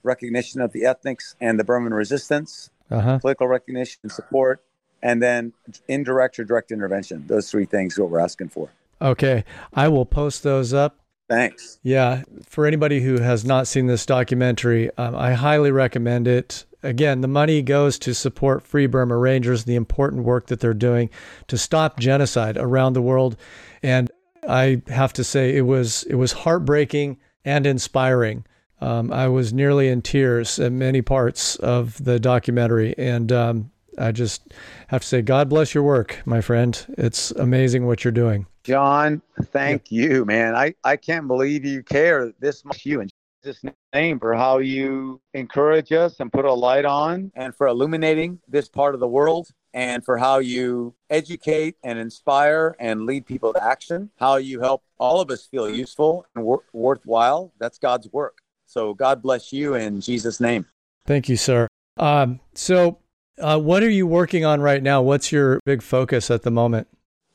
recognition 0.07 0.61
of 0.61 0.71
the 0.71 0.85
ethnics 0.85 1.35
and 1.39 1.59
the 1.59 1.63
Burman 1.63 1.93
resistance, 1.93 2.69
uh-huh. 2.89 3.19
political 3.19 3.47
recognition 3.47 3.99
and 4.03 4.11
support, 4.11 4.63
and 5.03 5.21
then 5.21 5.53
indirect 5.87 6.39
or 6.39 6.45
direct 6.45 6.71
intervention. 6.71 7.25
Those 7.27 7.51
three 7.51 7.65
things 7.65 7.97
are 7.97 8.03
what 8.03 8.11
we're 8.11 8.19
asking 8.19 8.49
for. 8.49 8.69
Okay. 9.01 9.43
I 9.73 9.87
will 9.89 10.05
post 10.05 10.43
those 10.43 10.73
up. 10.73 10.99
Thanks. 11.29 11.79
Yeah. 11.83 12.23
For 12.45 12.65
anybody 12.65 13.01
who 13.01 13.19
has 13.19 13.43
not 13.43 13.67
seen 13.67 13.87
this 13.87 14.05
documentary, 14.05 14.89
um, 14.97 15.15
I 15.15 15.33
highly 15.33 15.71
recommend 15.71 16.27
it. 16.27 16.65
Again, 16.83 17.21
the 17.21 17.27
money 17.27 17.61
goes 17.61 17.99
to 17.99 18.13
support 18.13 18.63
Free 18.63 18.87
Burma 18.87 19.17
Rangers, 19.17 19.65
the 19.65 19.75
important 19.75 20.23
work 20.23 20.47
that 20.47 20.61
they're 20.61 20.73
doing 20.73 21.09
to 21.47 21.57
stop 21.57 21.99
genocide 21.99 22.55
around 22.57 22.93
the 22.93 23.01
world. 23.01 23.35
And 23.83 24.09
I 24.47 24.81
have 24.87 25.11
to 25.13 25.23
say 25.23 25.55
it 25.55 25.61
was 25.61 26.03
it 26.03 26.15
was 26.15 26.31
heartbreaking 26.31 27.17
and 27.43 27.67
inspiring. 27.67 28.45
Um, 28.79 29.11
I 29.11 29.27
was 29.27 29.53
nearly 29.53 29.87
in 29.87 30.01
tears 30.01 30.59
at 30.59 30.71
many 30.71 31.01
parts 31.01 31.55
of 31.57 32.03
the 32.03 32.19
documentary, 32.19 32.95
and 32.97 33.31
um, 33.31 33.71
I 33.97 34.11
just 34.11 34.53
have 34.87 35.01
to 35.01 35.07
say, 35.07 35.21
God 35.21 35.49
bless 35.49 35.73
your 35.73 35.83
work, 35.83 36.21
my 36.25 36.41
friend. 36.41 36.85
It's 36.97 37.31
amazing 37.31 37.87
what 37.87 38.03
you're 38.03 38.11
doing. 38.11 38.45
John, 38.63 39.21
thank 39.45 39.91
yep. 39.91 40.09
you, 40.09 40.25
man. 40.25 40.55
I, 40.55 40.75
I 40.83 40.97
can't 40.97 41.27
believe 41.27 41.65
you 41.65 41.81
care 41.81 42.33
this 42.39 42.63
much. 42.65 42.85
You 42.85 43.01
and 43.01 43.09
Jesus' 43.43 43.63
name 43.93 44.19
for 44.19 44.35
how 44.35 44.59
you 44.59 45.21
encourage 45.33 45.91
us 45.91 46.19
and 46.19 46.31
put 46.31 46.45
a 46.45 46.53
light 46.53 46.85
on, 46.85 47.31
and 47.35 47.55
for 47.55 47.67
illuminating 47.67 48.39
this 48.47 48.67
part 48.67 48.93
of 48.93 48.99
the 48.99 49.07
world 49.07 49.47
and 49.73 50.03
for 50.03 50.17
how 50.17 50.39
you 50.39 50.93
educate 51.09 51.75
and 51.83 51.97
inspire 51.97 52.75
and 52.79 53.05
lead 53.05 53.25
people 53.25 53.53
to 53.53 53.63
action, 53.63 54.09
how 54.19 54.35
you 54.35 54.59
help 54.59 54.83
all 54.99 55.21
of 55.21 55.31
us 55.31 55.45
feel 55.45 55.69
useful 55.69 56.25
and 56.35 56.43
wor- 56.43 56.63
worthwhile. 56.73 57.53
That's 57.59 57.77
God's 57.77 58.11
work. 58.11 58.39
So 58.67 58.93
God 58.93 59.21
bless 59.21 59.51
you 59.51 59.73
in 59.73 60.01
Jesus' 60.01 60.39
name. 60.39 60.65
Thank 61.05 61.29
you, 61.29 61.37
sir. 61.37 61.67
Um, 61.97 62.39
so, 62.53 62.99
uh, 63.39 63.59
what 63.59 63.81
are 63.81 63.89
you 63.89 64.05
working 64.05 64.45
on 64.45 64.61
right 64.61 64.83
now? 64.83 65.01
What's 65.01 65.31
your 65.31 65.59
big 65.65 65.81
focus 65.81 66.29
at 66.29 66.43
the 66.43 66.51
moment? 66.51 66.87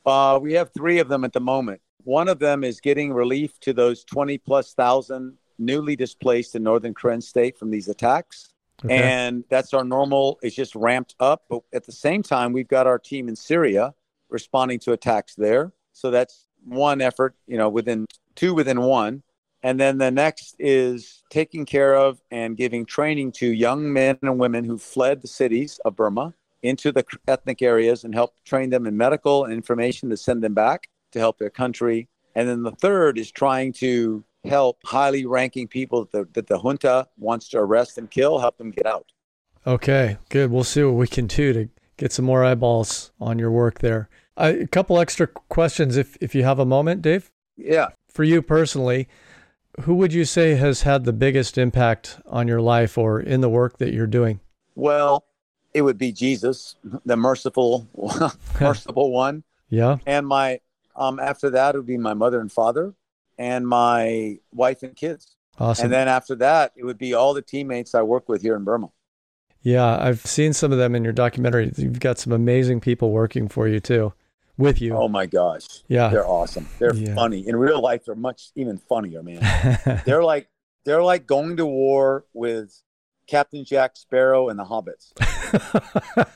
Uh, 0.05 0.39
we 0.41 0.53
have 0.55 0.71
three 0.73 0.99
of 0.99 1.09
them 1.09 1.25
at 1.25 1.33
the 1.33 1.41
moment. 1.41 1.81
One 2.05 2.29
of 2.29 2.39
them 2.39 2.65
is 2.65 2.81
getting 2.81 3.13
relief 3.13 3.59
to 3.61 3.73
those 3.73 4.05
20 4.05 4.39
plus 4.39 4.75
thousand 4.75 5.39
newly 5.59 5.97
displaced 5.97 6.55
in 6.55 6.63
northern 6.63 6.95
Karen 6.95 7.21
state 7.21 7.57
from 7.57 7.71
these 7.71 7.89
attacks. 7.89 8.49
Okay. 8.85 9.01
And 9.01 9.45
that's 9.49 9.73
our 9.75 9.85
normal, 9.85 10.39
it's 10.43 10.57
just 10.57 10.75
ramped 10.75 11.15
up. 11.21 11.45
But 11.49 11.63
at 11.73 11.87
the 11.87 11.93
same 11.93 12.23
time, 12.23 12.53
we've 12.53 12.69
got 12.69 12.87
our 12.87 12.99
team 12.99 13.29
in 13.29 13.37
Syria 13.37 13.95
responding 14.29 14.81
to 14.81 14.93
attacks 14.93 15.35
there. 15.37 15.73
So 15.93 16.11
that's 16.11 16.47
one 16.65 17.01
effort, 17.01 17.37
you 17.47 17.57
know, 17.57 17.69
within 17.69 18.07
two 18.35 18.55
within 18.55 18.81
one. 18.81 19.23
And 19.63 19.79
then 19.79 19.99
the 19.99 20.11
next 20.11 20.57
is 20.59 21.23
taking 21.31 21.65
care 21.65 21.95
of 21.95 22.21
and 22.31 22.57
giving 22.57 22.85
training 22.85 23.33
to 23.33 23.47
young 23.47 23.93
men 23.93 24.19
and 24.23 24.39
women 24.39 24.65
who 24.65 24.77
fled 24.77 25.23
the 25.23 25.29
cities 25.29 25.79
of 25.85 25.97
Burma 25.97 26.35
into 26.63 26.93
the 26.93 27.05
ethnic 27.29 27.63
areas 27.63 28.05
and 28.05 28.15
help 28.15 28.35
train 28.45 28.71
them 28.71 28.87
in 28.87 28.97
medical 28.97 29.45
and 29.45 29.53
information 29.53 30.11
to 30.11 30.17
send 30.17 30.43
them 30.43 30.55
back 30.55 30.89
to 31.13 31.19
help 31.19 31.39
their 31.39 31.51
country. 31.51 32.09
And 32.35 32.49
then 32.49 32.63
the 32.63 32.73
third 32.73 33.19
is 33.19 33.31
trying 33.31 33.73
to 33.75 34.25
help 34.45 34.79
highly 34.85 35.27
ranking 35.27 35.69
people 35.69 36.05
that 36.05 36.13
the, 36.13 36.29
that 36.33 36.47
the 36.49 36.59
junta 36.59 37.07
wants 37.19 37.49
to 37.51 37.59
arrest 37.59 37.99
and 37.99 38.11
kill, 38.11 38.39
help 38.39 38.59
them 38.59 38.71
get 38.71 38.87
out. 38.87 39.13
Okay, 39.67 40.17
good. 40.29 40.51
We'll 40.51 40.65
see 40.65 40.83
what 40.83 40.95
we 40.95 41.07
can 41.07 41.29
do 41.29 41.53
to 41.53 41.69
get 41.97 42.13
some 42.13 42.25
more 42.25 42.45
eyeballs 42.45 43.13
on 43.21 43.39
your 43.39 43.51
work 43.51 43.79
there. 43.79 44.09
Uh, 44.37 44.55
a 44.63 44.67
couple 44.67 44.99
extra 44.99 45.27
questions, 45.27 45.97
if 45.97 46.17
if 46.21 46.35
you 46.35 46.43
have 46.43 46.59
a 46.59 46.65
moment, 46.65 47.03
Dave. 47.03 47.31
Yeah. 47.57 47.89
For 48.09 48.25
you 48.25 48.43
personally, 48.43 49.09
who 49.81 49.95
would 49.95 50.13
you 50.13 50.25
say 50.25 50.55
has 50.55 50.83
had 50.83 51.05
the 51.05 51.13
biggest 51.13 51.59
impact 51.59 52.21
on 52.27 52.47
your 52.47 52.61
life 52.61 52.99
or 52.99 53.21
in 53.21 53.41
the 53.41 53.49
work 53.49 53.79
that 53.79 53.93
you're 53.93 54.07
doing? 54.07 54.41
Well, 54.75 55.25
it 55.75 55.83
would 55.83 55.99
be 55.99 56.13
Jesus, 56.13 56.77
the 57.05 57.17
merciful, 57.17 57.89
merciful 58.61 59.11
one. 59.11 59.45
Yeah. 59.69 59.99
And 60.07 60.27
my 60.27 60.61
um 60.95 61.19
after 61.19 61.49
that 61.51 61.75
it 61.75 61.79
would 61.79 61.87
be 61.87 61.97
my 61.97 62.13
mother 62.13 62.39
and 62.41 62.53
father 62.53 62.95
and 63.39 63.67
my 63.67 64.39
wife 64.53 64.83
and 64.83 64.95
kids. 64.95 65.37
Awesome. 65.59 65.85
And 65.85 65.93
then 65.93 66.09
after 66.09 66.35
that, 66.37 66.73
it 66.77 66.85
would 66.85 66.99
be 66.99 67.15
all 67.15 67.35
the 67.35 67.43
teammates 67.43 67.95
I 67.95 68.03
work 68.03 68.29
with 68.29 68.43
here 68.43 68.57
in 68.57 68.65
Burma. 68.65 68.91
Yeah, 69.63 69.99
I've 70.01 70.25
seen 70.27 70.53
some 70.53 70.73
of 70.73 70.79
them 70.79 70.95
in 70.95 71.05
your 71.05 71.13
documentary. 71.13 71.71
You've 71.77 72.01
got 72.01 72.19
some 72.19 72.33
amazing 72.33 72.81
people 72.81 73.13
working 73.13 73.49
for 73.49 73.69
you 73.69 73.79
too, 73.79 74.13
with 74.59 74.81
you. 74.81 74.97
Oh 74.97 75.09
my 75.09 75.27
gosh. 75.27 75.67
Yeah. 75.89 76.09
They're 76.09 76.27
awesome. 76.27 76.69
They're 76.79 76.95
yeah. 76.95 77.15
funny. 77.15 77.47
In 77.47 77.57
real 77.57 77.81
life, 77.81 78.05
they're 78.05 78.15
much 78.15 78.51
even 78.55 78.79
funnier, 78.79 79.23
man. 79.23 79.41
they're 80.05 80.25
like 80.25 80.49
they're 80.85 81.03
like 81.03 81.27
going 81.27 81.57
to 81.57 81.67
war 81.67 82.25
with 82.33 82.83
Captain 83.27 83.65
Jack 83.65 83.97
Sparrow 83.97 84.49
and 84.49 84.59
the 84.59 84.65
Hobbits. 84.65 85.13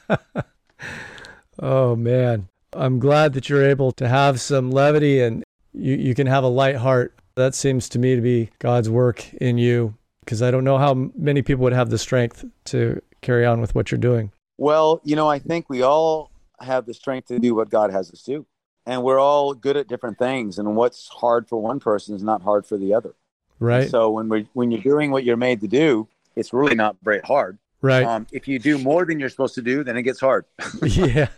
oh 1.58 1.96
man. 1.96 2.48
I'm 2.72 2.98
glad 2.98 3.32
that 3.32 3.48
you're 3.48 3.64
able 3.64 3.92
to 3.92 4.06
have 4.06 4.40
some 4.40 4.70
levity 4.70 5.20
and 5.20 5.42
you, 5.72 5.94
you 5.94 6.14
can 6.14 6.26
have 6.26 6.44
a 6.44 6.48
light 6.48 6.76
heart. 6.76 7.14
That 7.34 7.54
seems 7.54 7.88
to 7.90 7.98
me 7.98 8.14
to 8.14 8.20
be 8.20 8.50
God's 8.58 8.90
work 8.90 9.32
in 9.34 9.56
you 9.58 9.94
because 10.20 10.42
I 10.42 10.50
don't 10.50 10.64
know 10.64 10.78
how 10.78 11.10
many 11.14 11.42
people 11.42 11.62
would 11.64 11.72
have 11.72 11.90
the 11.90 11.98
strength 11.98 12.44
to 12.66 13.00
carry 13.22 13.46
on 13.46 13.60
with 13.60 13.74
what 13.74 13.90
you're 13.90 13.98
doing. 13.98 14.32
Well, 14.58 15.00
you 15.04 15.16
know, 15.16 15.28
I 15.28 15.38
think 15.38 15.68
we 15.68 15.82
all 15.82 16.30
have 16.60 16.86
the 16.86 16.94
strength 16.94 17.28
to 17.28 17.38
do 17.38 17.54
what 17.54 17.70
God 17.70 17.90
has 17.90 18.10
us 18.10 18.22
do. 18.22 18.46
And 18.86 19.02
we're 19.02 19.18
all 19.18 19.52
good 19.52 19.76
at 19.76 19.88
different 19.88 20.18
things. 20.18 20.58
And 20.58 20.76
what's 20.76 21.08
hard 21.08 21.48
for 21.48 21.60
one 21.60 21.80
person 21.80 22.14
is 22.14 22.22
not 22.22 22.42
hard 22.42 22.66
for 22.66 22.76
the 22.76 22.94
other. 22.94 23.14
Right. 23.58 23.82
And 23.82 23.90
so 23.90 24.10
when 24.10 24.28
we 24.28 24.48
when 24.52 24.70
you're 24.70 24.82
doing 24.82 25.10
what 25.10 25.24
you're 25.24 25.36
made 25.36 25.60
to 25.62 25.68
do, 25.68 26.08
it's 26.36 26.52
really 26.52 26.74
not 26.74 26.96
very 27.02 27.20
hard. 27.20 27.58
Right. 27.82 28.04
Um, 28.04 28.26
if 28.32 28.46
you 28.46 28.58
do 28.58 28.78
more 28.78 29.04
than 29.04 29.18
you're 29.18 29.28
supposed 29.28 29.54
to 29.56 29.62
do, 29.62 29.82
then 29.82 29.96
it 29.96 30.02
gets 30.02 30.20
hard. 30.20 30.44
yeah. 30.82 31.28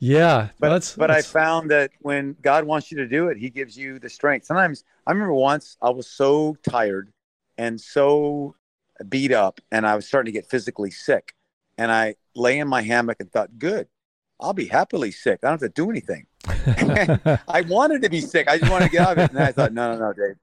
Yeah, 0.00 0.48
but 0.58 0.70
that's, 0.70 0.96
but 0.96 1.06
that's... 1.06 1.28
I 1.28 1.30
found 1.30 1.70
that 1.70 1.92
when 2.00 2.36
God 2.42 2.64
wants 2.64 2.90
you 2.90 2.98
to 2.98 3.06
do 3.06 3.28
it, 3.28 3.36
He 3.36 3.50
gives 3.50 3.76
you 3.76 4.00
the 4.00 4.08
strength. 4.08 4.46
Sometimes 4.46 4.82
I 5.06 5.12
remember 5.12 5.32
once 5.32 5.76
I 5.80 5.90
was 5.90 6.08
so 6.08 6.56
tired 6.68 7.12
and 7.56 7.80
so 7.80 8.56
beat 9.08 9.30
up, 9.30 9.60
and 9.70 9.86
I 9.86 9.94
was 9.94 10.04
starting 10.04 10.32
to 10.32 10.36
get 10.36 10.50
physically 10.50 10.90
sick, 10.90 11.34
and 11.78 11.92
I 11.92 12.16
lay 12.34 12.58
in 12.58 12.66
my 12.66 12.82
hammock 12.82 13.18
and 13.20 13.30
thought, 13.30 13.60
"Good, 13.60 13.86
I'll 14.42 14.52
be 14.52 14.66
happily 14.66 15.10
sick. 15.10 15.40
I 15.42 15.48
don't 15.48 15.60
have 15.62 15.72
to 15.72 15.82
do 15.82 15.90
anything." 15.90 16.26
I 17.48 17.62
wanted 17.62 18.02
to 18.02 18.10
be 18.10 18.20
sick. 18.20 18.48
I 18.48 18.58
just 18.58 18.70
wanted 18.70 18.86
to 18.86 18.90
get 18.90 19.06
out 19.06 19.18
of 19.18 19.24
it, 19.24 19.30
and 19.30 19.38
I 19.38 19.52
thought, 19.52 19.72
"No, 19.72 19.92
no, 19.92 19.98
no, 19.98 20.12
Dave." 20.12 20.36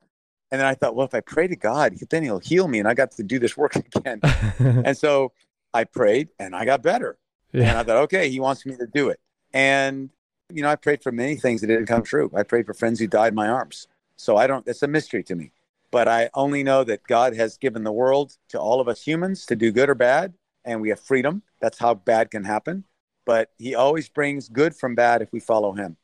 And 0.51 0.59
then 0.59 0.67
I 0.67 0.73
thought, 0.73 0.95
well, 0.95 1.05
if 1.05 1.13
I 1.13 1.19
pray 1.19 1.47
to 1.47 1.55
God, 1.55 1.95
then 2.09 2.23
He'll 2.23 2.39
heal 2.39 2.67
me, 2.67 2.79
and 2.79 2.87
I 2.87 2.93
got 2.93 3.11
to 3.11 3.23
do 3.23 3.39
this 3.39 3.55
work 3.55 3.75
again. 3.95 4.19
and 4.59 4.97
so 4.97 5.31
I 5.73 5.83
prayed, 5.83 6.29
and 6.39 6.55
I 6.55 6.65
got 6.65 6.81
better. 6.81 7.17
Yeah. 7.51 7.69
And 7.69 7.77
I 7.77 7.83
thought, 7.83 7.97
okay, 8.03 8.29
He 8.29 8.39
wants 8.39 8.65
me 8.65 8.75
to 8.77 8.87
do 8.87 9.09
it. 9.09 9.19
And, 9.53 10.09
you 10.51 10.61
know, 10.61 10.69
I 10.69 10.75
prayed 10.75 11.03
for 11.03 11.11
many 11.11 11.35
things 11.35 11.61
that 11.61 11.67
didn't 11.67 11.85
come 11.85 12.03
true. 12.03 12.31
I 12.35 12.43
prayed 12.43 12.65
for 12.65 12.73
friends 12.73 12.99
who 12.99 13.07
died 13.07 13.29
in 13.29 13.35
my 13.35 13.47
arms. 13.47 13.87
So 14.15 14.37
I 14.37 14.47
don't, 14.47 14.67
it's 14.67 14.83
a 14.83 14.87
mystery 14.87 15.23
to 15.23 15.35
me. 15.35 15.51
But 15.91 16.07
I 16.07 16.29
only 16.33 16.63
know 16.63 16.83
that 16.83 17.03
God 17.03 17.35
has 17.35 17.57
given 17.57 17.83
the 17.83 17.91
world 17.91 18.37
to 18.49 18.59
all 18.59 18.79
of 18.79 18.87
us 18.87 19.01
humans 19.01 19.45
to 19.47 19.55
do 19.55 19.71
good 19.71 19.89
or 19.89 19.95
bad, 19.95 20.33
and 20.65 20.81
we 20.81 20.89
have 20.89 20.99
freedom. 20.99 21.41
That's 21.61 21.79
how 21.79 21.95
bad 21.95 22.29
can 22.29 22.43
happen. 22.43 22.83
But 23.29 23.51
He 23.59 23.75
always 23.75 24.09
brings 24.09 24.49
good 24.49 24.75
from 24.75 24.95
bad 24.95 25.21
if 25.21 25.31
we 25.31 25.39
follow 25.39 25.73
Him. 25.73 25.97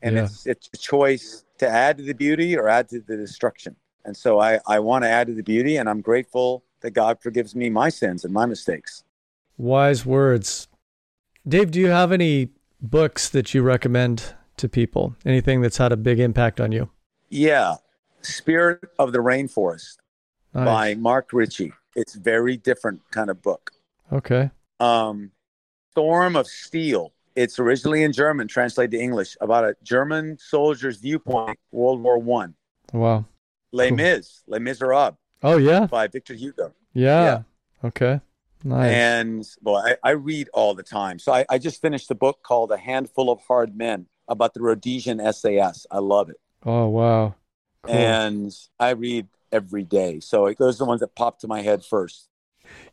And 0.00 0.14
yeah. 0.14 0.24
it's, 0.26 0.46
it's 0.46 0.70
a 0.72 0.76
choice 0.76 1.44
to 1.58 1.68
add 1.68 1.98
to 1.98 2.04
the 2.04 2.14
beauty 2.14 2.56
or 2.56 2.68
add 2.68 2.88
to 2.90 3.00
the 3.00 3.16
destruction. 3.16 3.74
And 4.04 4.16
so 4.16 4.38
I, 4.38 4.60
I 4.64 4.78
want 4.78 5.02
to 5.02 5.08
add 5.08 5.26
to 5.26 5.34
the 5.34 5.42
beauty, 5.42 5.76
and 5.78 5.88
I'm 5.88 6.00
grateful 6.00 6.62
that 6.82 6.92
God 6.92 7.20
forgives 7.20 7.56
me 7.56 7.68
my 7.68 7.88
sins 7.88 8.24
and 8.24 8.32
my 8.32 8.46
mistakes. 8.46 9.02
Wise 9.56 10.06
words. 10.06 10.68
Dave, 11.48 11.72
do 11.72 11.80
you 11.80 11.88
have 11.88 12.12
any 12.12 12.50
books 12.80 13.28
that 13.28 13.54
you 13.54 13.62
recommend 13.62 14.34
to 14.58 14.68
people? 14.68 15.16
Anything 15.26 15.60
that's 15.62 15.78
had 15.78 15.90
a 15.90 15.96
big 15.96 16.20
impact 16.20 16.60
on 16.60 16.70
you? 16.70 16.90
Yeah. 17.28 17.74
Spirit 18.22 18.84
of 19.00 19.10
the 19.10 19.18
Rainforest 19.18 19.96
nice. 20.54 20.64
by 20.64 20.94
Mark 20.94 21.32
Ritchie. 21.32 21.72
It's 21.96 22.14
very 22.14 22.56
different 22.56 23.00
kind 23.10 23.30
of 23.30 23.42
book. 23.42 23.72
Okay. 24.12 24.52
Um, 24.78 25.32
Storm 25.98 26.36
of 26.36 26.46
Steel. 26.46 27.12
It's 27.34 27.58
originally 27.58 28.04
in 28.04 28.12
German, 28.12 28.46
translated 28.46 28.92
to 28.92 28.98
English, 29.00 29.36
about 29.40 29.64
a 29.64 29.74
German 29.82 30.38
soldier's 30.38 30.96
viewpoint, 30.98 31.58
World 31.72 32.00
War 32.02 32.18
One. 32.18 32.54
Wow. 32.92 33.24
Les 33.72 33.88
Cool. 33.88 33.96
Mis, 33.96 34.42
Les 34.46 34.58
Miserables 34.60 35.16
Oh 35.42 35.56
yeah. 35.56 35.86
by 35.86 36.06
Victor 36.06 36.34
Hugo. 36.34 36.72
Yeah. 36.94 37.22
Yeah. 37.24 37.42
Okay. 37.88 38.20
Nice. 38.64 38.92
And 38.92 39.48
well, 39.60 39.76
I, 39.76 39.96
I 40.04 40.10
read 40.12 40.48
all 40.54 40.74
the 40.74 40.82
time. 40.84 41.18
So 41.18 41.32
I, 41.32 41.44
I 41.50 41.58
just 41.58 41.80
finished 41.82 42.10
a 42.12 42.14
book 42.14 42.42
called 42.44 42.70
A 42.72 42.76
Handful 42.76 43.28
of 43.30 43.40
Hard 43.48 43.76
Men 43.76 44.06
about 44.28 44.54
the 44.54 44.60
Rhodesian 44.60 45.18
SAS. 45.32 45.84
I 45.90 45.98
love 45.98 46.30
it. 46.30 46.36
oh 46.64 46.86
wow. 46.88 47.34
Cool. 47.84 47.94
And 47.94 48.52
I 48.80 48.90
read 48.90 49.26
every 49.52 49.82
day. 49.84 50.20
So 50.20 50.52
those 50.58 50.76
are 50.76 50.84
the 50.84 50.88
ones 50.88 51.00
that 51.00 51.14
pop 51.16 51.38
to 51.40 51.48
my 51.48 51.62
head 51.62 51.84
first. 51.84 52.28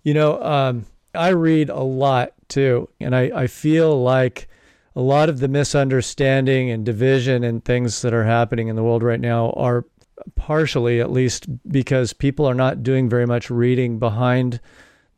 You 0.04 0.14
know, 0.16 0.42
um, 0.42 0.86
I 1.16 1.30
read 1.30 1.70
a 1.70 1.82
lot 1.82 2.34
too, 2.48 2.90
and 3.00 3.16
I, 3.16 3.32
I 3.34 3.48
feel 3.48 4.02
like 4.02 4.48
a 4.96 5.02
lot 5.02 5.30
of 5.30 5.40
the 5.40 5.48
misunderstanding 5.48 6.70
and 6.70 6.86
division 6.86 7.44
and 7.44 7.64
things 7.64 8.02
that 8.02 8.14
are 8.14 8.24
happening 8.24 8.68
in 8.68 8.76
the 8.76 8.84
world 8.84 9.04
right 9.04 9.20
now 9.20 9.52
are 9.52 9.86
partially, 10.36 11.02
at 11.02 11.12
least, 11.12 11.48
because 11.70 12.14
people 12.14 12.46
are 12.46 12.54
not 12.54 12.84
doing 12.84 13.10
very 13.10 13.26
much 13.26 13.50
reading 13.50 14.00
behind 14.00 14.62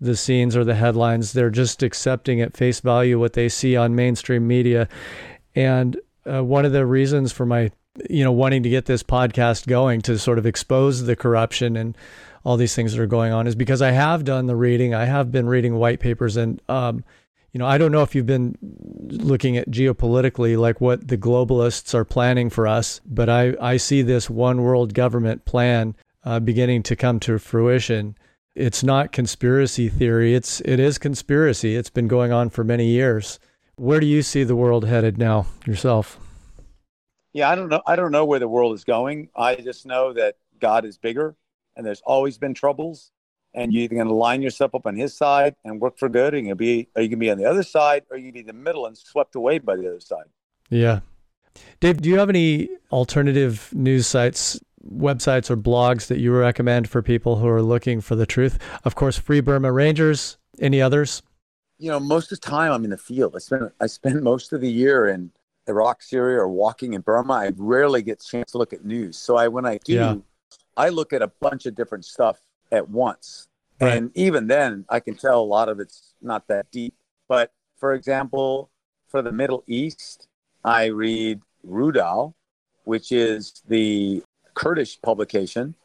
the 0.02 0.16
scenes 0.16 0.56
or 0.56 0.64
the 0.64 0.76
headlines. 0.76 1.34
They're 1.34 1.50
just 1.50 1.84
accepting 1.84 2.42
at 2.42 2.58
face 2.58 2.80
value 2.80 3.20
what 3.20 3.34
they 3.34 3.50
see 3.50 3.76
on 3.76 3.96
mainstream 3.96 4.48
media. 4.48 4.88
And 5.56 6.00
uh, 6.26 6.44
one 6.44 6.66
of 6.66 6.72
the 6.72 6.86
reasons 6.86 7.32
for 7.32 7.46
my, 7.46 7.72
you 8.10 8.24
know, 8.24 8.32
wanting 8.32 8.64
to 8.64 8.70
get 8.70 8.86
this 8.86 9.04
podcast 9.04 9.68
going 9.68 10.02
to 10.02 10.18
sort 10.18 10.38
of 10.38 10.46
expose 10.46 11.04
the 11.06 11.16
corruption 11.16 11.78
and 11.78 11.96
all 12.48 12.56
these 12.56 12.74
things 12.74 12.94
that 12.94 13.02
are 13.02 13.08
going 13.08 13.34
on 13.34 13.46
is 13.46 13.56
because 13.56 13.82
I 13.82 13.92
have 13.92 14.24
done 14.24 14.46
the 14.46 14.56
reading. 14.56 14.96
I 14.96 15.04
have 15.04 15.34
been 15.34 15.50
reading 15.50 15.76
white 15.76 16.00
papers, 16.00 16.38
and 16.38 16.62
um, 16.70 17.04
you 17.52 17.60
know, 17.60 17.66
I 17.66 17.78
don't 17.78 17.92
know 17.92 18.04
if 18.04 18.16
you've 18.16 18.26
been 18.26 18.58
looking 18.62 19.58
at 19.58 19.70
geopolitically, 19.70 20.58
like 20.58 20.80
what 20.80 21.10
the 21.10 21.18
globalists 21.18 21.94
are 21.94 22.06
planning 22.06 22.50
for 22.50 22.66
us, 22.66 23.02
but 23.06 23.28
I 23.28 23.54
I 23.60 23.76
see 23.76 24.02
this 24.02 24.30
one 24.30 24.62
world 24.62 24.94
government 24.94 25.44
plan 25.44 25.94
uh, 26.24 26.40
beginning 26.40 26.84
to 26.84 26.96
come 26.96 27.20
to 27.20 27.38
fruition. 27.38 28.16
It's 28.56 28.82
not 28.82 29.12
conspiracy 29.12 29.90
theory. 29.90 30.34
It's 30.34 30.62
it 30.62 30.80
is 30.80 30.98
conspiracy. 30.98 31.76
It's 31.76 31.90
been 31.90 32.08
going 32.08 32.32
on 32.32 32.50
for 32.50 32.64
many 32.64 32.86
years. 32.86 33.42
Where 33.76 34.00
do 34.00 34.06
you 34.06 34.22
see 34.22 34.46
the 34.46 34.56
world 34.56 34.86
headed 34.86 35.18
now 35.18 35.48
yourself? 35.66 36.18
Yeah, 37.34 37.50
I 37.50 37.56
don't 37.56 37.68
know. 37.68 37.82
I 37.86 37.98
don't 37.98 38.14
know 38.14 38.24
where 38.24 38.40
the 38.40 38.48
world 38.48 38.74
is 38.74 38.86
going. 38.86 39.28
I 39.36 39.56
just 39.56 39.86
know 39.86 40.14
that 40.14 40.38
God 40.62 40.86
is 40.86 40.98
bigger 40.98 41.36
and 41.78 41.86
there's 41.86 42.02
always 42.06 42.38
been 42.38 42.54
troubles. 42.54 43.12
And 43.54 43.74
you're 43.74 43.84
either 43.84 43.96
going 43.96 44.08
to 44.08 44.14
line 44.14 44.42
yourself 44.42 44.76
up 44.76 44.86
on 44.86 44.96
his 44.96 45.16
side 45.16 45.56
and 45.64 45.80
work 45.80 45.98
for 45.98 46.10
good, 46.10 46.34
or 46.34 46.38
you're 46.38 46.44
going 46.44 46.50
to 46.50 46.56
be, 46.56 46.90
or 46.96 47.02
you 47.02 47.10
can 47.10 47.18
be 47.18 47.32
on 47.32 47.38
the 47.38 47.46
other 47.46 47.64
side, 47.64 48.04
or 48.12 48.18
you 48.18 48.26
can 48.26 48.34
be 48.34 48.40
in 48.42 48.46
the 48.48 48.54
middle 48.54 48.86
and 48.86 48.96
swept 48.96 49.36
away 49.36 49.58
by 49.58 49.76
the 49.76 49.88
other 49.88 50.00
side. 50.02 50.26
Yeah. 50.70 51.00
Dave, 51.80 52.02
do 52.02 52.10
you 52.10 52.20
have 52.20 52.30
any 52.30 52.70
alternative 52.92 53.70
news 53.74 54.06
sites, 54.06 54.60
websites, 54.88 55.50
or 55.50 55.58
blogs 55.58 56.08
that 56.08 56.20
you 56.20 56.36
recommend 56.36 56.88
for 56.90 57.02
people 57.02 57.38
who 57.38 57.48
are 57.48 57.64
looking 57.64 58.00
for 58.00 58.16
the 58.16 58.28
truth? 58.28 58.60
Of 58.84 58.94
course, 58.94 59.18
Free 59.18 59.40
Burma 59.40 59.72
Rangers. 59.72 60.38
Any 60.60 60.82
others? 60.82 61.24
You 61.80 61.90
know, 61.90 62.00
most 62.00 62.32
of 62.32 62.40
the 62.40 62.48
time 62.48 62.72
I'm 62.72 62.84
in 62.84 62.90
the 62.90 62.98
field. 62.98 63.36
I 63.36 63.40
spend 63.40 63.72
I 63.80 63.88
spend 63.88 64.22
most 64.22 64.54
of 64.54 64.62
the 64.62 64.72
year 64.72 65.08
in 65.08 65.32
Iraq, 65.68 66.02
Syria, 66.04 66.40
or 66.42 66.48
walking 66.48 66.94
in 66.94 67.02
Burma. 67.02 67.34
I 67.34 67.54
rarely 67.56 68.02
get 68.02 68.22
a 68.22 68.28
chance 68.28 68.52
to 68.52 68.58
look 68.58 68.74
at 68.74 68.86
news. 68.86 69.18
So 69.18 69.36
I 69.36 69.48
when 69.48 69.66
I 69.66 69.80
do, 69.84 69.94
Yeah. 69.94 70.16
I 70.78 70.90
look 70.90 71.12
at 71.12 71.22
a 71.22 71.32
bunch 71.42 71.66
of 71.66 71.76
different 71.76 72.06
stuff 72.06 72.40
at 72.72 72.90
once. 72.90 73.48
Right. 73.82 73.98
And 73.98 74.12
even 74.16 74.48
then, 74.48 74.86
I 74.90 75.00
can 75.00 75.16
tell 75.16 75.42
a 75.42 75.44
lot 75.44 75.70
of 75.70 75.80
it's 75.80 76.14
not 76.22 76.48
that 76.48 76.72
deep. 76.72 76.94
But 77.28 77.52
for 77.78 77.94
example, 77.94 78.70
for 79.08 79.22
the 79.22 79.32
Middle 79.32 79.64
East, 79.68 80.28
I 80.64 80.86
read 80.86 81.42
Rudaw, 81.68 82.34
which 82.86 83.12
is 83.12 83.62
the 83.68 84.24
Kurdish 84.54 85.02
publication. 85.02 85.76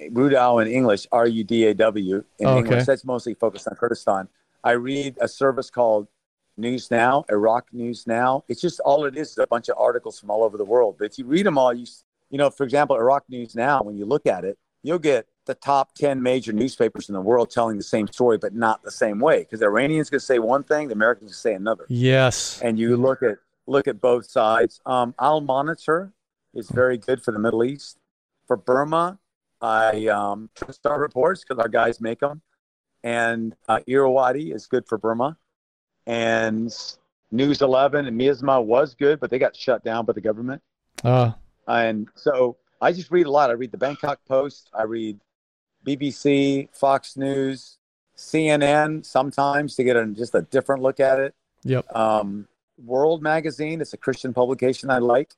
Rudaw 0.00 0.62
in 0.64 0.68
English, 0.68 1.06
R 1.10 1.26
U 1.26 1.44
D 1.44 1.64
A 1.66 1.74
W 1.74 2.24
in 2.38 2.46
Oh, 2.46 2.50
okay. 2.50 2.58
English. 2.58 2.86
That's 2.86 3.04
mostly 3.04 3.34
focused 3.34 3.66
on 3.68 3.74
Kurdistan. 3.76 4.28
I 4.62 4.72
read 4.72 5.16
a 5.20 5.28
service 5.28 5.70
called 5.70 6.08
News 6.56 6.90
Now, 6.90 7.24
Iraq 7.30 7.66
News 7.72 8.06
Now. 8.06 8.44
It's 8.48 8.60
just 8.60 8.80
all 8.80 9.04
it 9.06 9.16
is 9.16 9.30
is 9.30 9.38
a 9.38 9.46
bunch 9.46 9.68
of 9.68 9.76
articles 9.78 10.18
from 10.20 10.30
all 10.30 10.44
over 10.44 10.56
the 10.56 10.64
world. 10.64 10.96
But 10.98 11.06
if 11.06 11.18
you 11.18 11.24
read 11.24 11.46
them 11.46 11.58
all, 11.58 11.72
you 11.72 11.86
you 12.30 12.38
know, 12.38 12.50
for 12.50 12.64
example, 12.64 12.96
Iraq 12.96 13.24
News 13.28 13.54
Now, 13.54 13.82
when 13.82 13.96
you 13.96 14.04
look 14.04 14.26
at 14.26 14.44
it, 14.44 14.58
you'll 14.82 14.98
get 14.98 15.26
the 15.46 15.54
top 15.54 15.94
10 15.94 16.22
major 16.22 16.52
newspapers 16.52 17.08
in 17.08 17.14
the 17.14 17.20
world 17.20 17.50
telling 17.50 17.76
the 17.76 17.82
same 17.82 18.06
story, 18.06 18.38
but 18.38 18.54
not 18.54 18.82
the 18.82 18.90
same 18.90 19.18
way. 19.18 19.40
Because 19.40 19.60
the 19.60 19.66
Iranians 19.66 20.10
could 20.10 20.22
say 20.22 20.38
one 20.38 20.62
thing, 20.62 20.88
the 20.88 20.94
Americans 20.94 21.30
could 21.30 21.38
say 21.38 21.54
another. 21.54 21.86
Yes. 21.88 22.60
And 22.62 22.78
you 22.78 22.96
look 22.96 23.22
at 23.22 23.38
look 23.66 23.88
at 23.88 24.00
both 24.00 24.30
sides. 24.30 24.80
Um, 24.86 25.14
Al-Monitor 25.20 26.12
is 26.54 26.70
very 26.70 26.96
good 26.96 27.22
for 27.22 27.32
the 27.32 27.38
Middle 27.38 27.64
East. 27.64 27.98
For 28.46 28.56
Burma, 28.56 29.18
I 29.60 30.06
um, 30.06 30.48
trust 30.54 30.86
our 30.86 30.98
reports 30.98 31.44
because 31.44 31.60
our 31.60 31.68
guys 31.68 32.00
make 32.00 32.20
them. 32.20 32.40
And 33.02 33.54
uh, 33.68 33.80
Irrawaddy 33.86 34.52
is 34.52 34.66
good 34.66 34.86
for 34.86 34.96
Burma. 34.96 35.36
And 36.06 36.74
News 37.30 37.60
11 37.60 38.06
and 38.06 38.18
Myanmar 38.18 38.64
was 38.64 38.94
good, 38.94 39.20
but 39.20 39.30
they 39.30 39.38
got 39.38 39.54
shut 39.54 39.84
down 39.84 40.06
by 40.06 40.14
the 40.14 40.20
government. 40.20 40.62
Uh, 41.04 41.32
And 41.68 42.08
so 42.14 42.56
I 42.80 42.92
just 42.92 43.10
read 43.10 43.26
a 43.26 43.30
lot. 43.30 43.50
I 43.50 43.52
read 43.52 43.70
the 43.70 43.78
Bangkok 43.78 44.20
Post. 44.26 44.70
I 44.74 44.84
read 44.84 45.20
BBC, 45.86 46.68
Fox 46.72 47.16
News, 47.16 47.78
CNN 48.16 49.04
sometimes 49.04 49.76
to 49.76 49.84
get 49.84 49.96
a, 49.96 50.06
just 50.06 50.34
a 50.34 50.42
different 50.42 50.82
look 50.82 50.98
at 50.98 51.20
it. 51.20 51.34
yep. 51.62 51.86
Um, 51.94 52.48
World 52.84 53.22
Magazine, 53.22 53.80
it's 53.80 53.92
a 53.92 53.96
Christian 53.96 54.32
publication 54.32 54.90
I 54.90 54.98
like. 54.98 55.34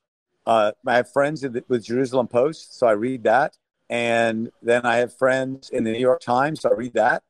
Uh, 0.46 0.72
I 0.86 0.96
have 0.96 1.12
friends 1.12 1.42
with 1.42 1.62
with 1.68 1.84
Jerusalem 1.84 2.28
Post, 2.28 2.78
so 2.78 2.86
I 2.86 2.92
read 2.92 3.24
that. 3.24 3.56
And 3.88 4.50
then 4.62 4.86
I 4.86 4.96
have 4.96 5.16
friends 5.16 5.70
in 5.70 5.84
the 5.84 5.92
New 5.92 5.98
York 5.98 6.20
Times, 6.20 6.60
so 6.60 6.70
I 6.70 6.74
read 6.74 6.94
that. 6.94 7.22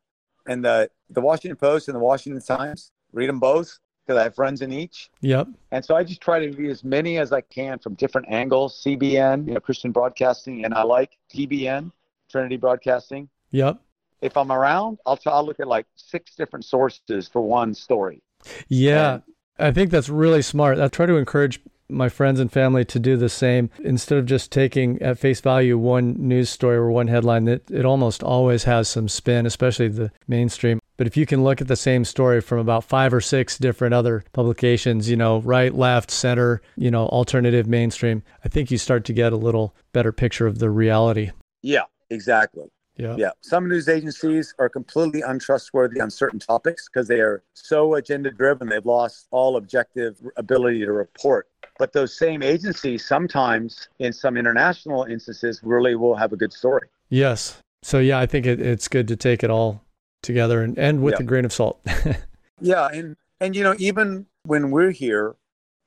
And 0.47 0.65
the, 0.65 0.91
the 1.09 1.21
Washington 1.21 1.57
Post 1.57 1.89
and 1.89 1.95
the 1.95 2.01
Washington 2.01 2.43
Times, 2.43 2.93
read 3.13 3.29
them 3.29 3.41
both 3.41 3.79
because 4.11 4.21
I 4.21 4.25
have 4.25 4.35
friends 4.35 4.61
in 4.61 4.73
each. 4.73 5.09
Yep. 5.21 5.47
And 5.71 5.85
so 5.85 5.95
I 5.95 6.03
just 6.03 6.21
try 6.21 6.41
to 6.41 6.51
read 6.57 6.69
as 6.69 6.83
many 6.83 7.19
as 7.19 7.33
I 7.33 7.43
can 7.43 7.79
from 7.79 7.95
different 7.95 8.27
angles. 8.29 8.83
CBN, 8.85 9.47
you 9.47 9.55
know, 9.55 9.61
Christian 9.61 9.93
Broadcasting, 9.93 10.65
and 10.65 10.75
I 10.75 10.83
like 10.83 11.17
TBN, 11.33 11.93
Trinity 12.29 12.57
Broadcasting. 12.57 13.29
Yep. 13.53 13.81
If 14.21 14.37
I'm 14.37 14.51
around, 14.51 14.99
I'll 15.07 15.17
try, 15.17 15.33
I'll 15.33 15.47
look 15.47 15.61
at 15.61 15.69
like 15.69 15.87
six 15.95 16.35
different 16.35 16.65
sources 16.65 17.29
for 17.29 17.41
one 17.41 17.73
story. 17.73 18.21
Yeah. 18.67 19.21
I 19.61 19.71
think 19.71 19.93
that's 19.93 20.09
really 20.09 20.43
smart. 20.43 20.81
I 20.81 20.89
try 20.89 21.07
to 21.07 21.17
encourage 21.17 21.61
my 21.89 22.09
friends 22.09 22.41
and 22.41 22.51
family 22.51 22.85
to 22.87 22.99
do 22.99 23.17
the 23.17 23.29
same 23.29 23.71
instead 23.85 24.19
of 24.19 24.27
just 24.27 24.51
taking 24.51 25.01
at 25.01 25.19
face 25.19 25.41
value 25.41 25.79
one 25.79 26.17
news 26.19 26.51
story 26.51 26.77
or 26.77 26.91
one 26.91 27.09
headline 27.09 27.45
that 27.45 27.71
it 27.71 27.85
almost 27.85 28.23
always 28.23 28.63
has 28.63 28.89
some 28.89 29.09
spin 29.09 29.45
especially 29.45 29.89
the 29.89 30.13
mainstream 30.29 30.80
but 31.01 31.07
if 31.07 31.17
you 31.17 31.25
can 31.25 31.43
look 31.43 31.63
at 31.63 31.67
the 31.67 31.77
same 31.77 32.05
story 32.05 32.43
from 32.43 32.59
about 32.59 32.85
five 32.85 33.15
or 33.15 33.23
six 33.23 33.57
different 33.57 33.95
other 33.95 34.23
publications 34.35 35.09
you 35.09 35.17
know 35.17 35.39
right 35.41 35.75
left 35.75 36.11
center 36.11 36.61
you 36.77 36.91
know 36.91 37.07
alternative 37.07 37.67
mainstream 37.67 38.23
i 38.45 38.49
think 38.49 38.71
you 38.71 38.77
start 38.77 39.03
to 39.07 39.15
get 39.15 39.33
a 39.33 39.37
little 39.37 39.75
better 39.95 40.13
picture 40.13 40.47
of 40.47 40.59
the 40.59 40.69
reality 40.69 41.31
Yeah, 41.63 41.85
exactly. 42.11 42.67
yeah 42.99 43.17
Yeah. 43.17 43.31
Some 43.41 43.67
news 43.67 43.89
agencies 43.89 44.55
are 44.59 44.69
completely 44.69 45.23
untrustworthy 45.23 46.03
on 46.03 46.11
certain 46.11 46.39
topics 46.39 46.87
because 46.87 47.09
they 47.09 47.21
are 47.21 47.43
so 47.55 47.95
agenda 47.95 48.31
driven, 48.31 48.69
they've 48.69 48.85
lost 48.85 49.27
all 49.31 49.57
objective 49.57 50.21
ability 50.37 50.81
to 50.85 50.93
report. 50.93 51.49
But 51.79 51.95
those 51.95 52.13
same 52.19 52.43
agencies, 52.43 53.07
sometimes 53.07 53.89
in 54.01 54.13
some 54.13 54.37
international 54.37 55.05
instances, 55.05 55.61
really 55.63 55.95
will 55.95 56.17
have 56.17 56.33
a 56.35 56.37
good 56.37 56.53
story. 56.53 56.89
yes 57.09 57.57
so 57.83 57.99
yeah 57.99 58.19
i 58.19 58.27
think 58.27 58.45
it, 58.45 58.61
it's 58.61 58.89
good 58.89 59.09
to 59.09 59.17
take 59.17 59.43
it 59.43 59.49
all 59.49 59.83
together 60.23 60.63
and, 60.63 60.79
and 60.79 61.03
with 61.03 61.15
Yeah. 61.15 61.21
a 61.21 61.25
grain 61.25 61.45
of 61.45 61.53
salt 61.53 61.81
Yeah, 62.61 62.89
and 62.93 63.17
and 63.41 63.57
you 63.57 63.63
know, 63.63 63.75
even 63.79 64.27
when 64.45 64.71
we're 64.71 64.91
here 64.91 65.35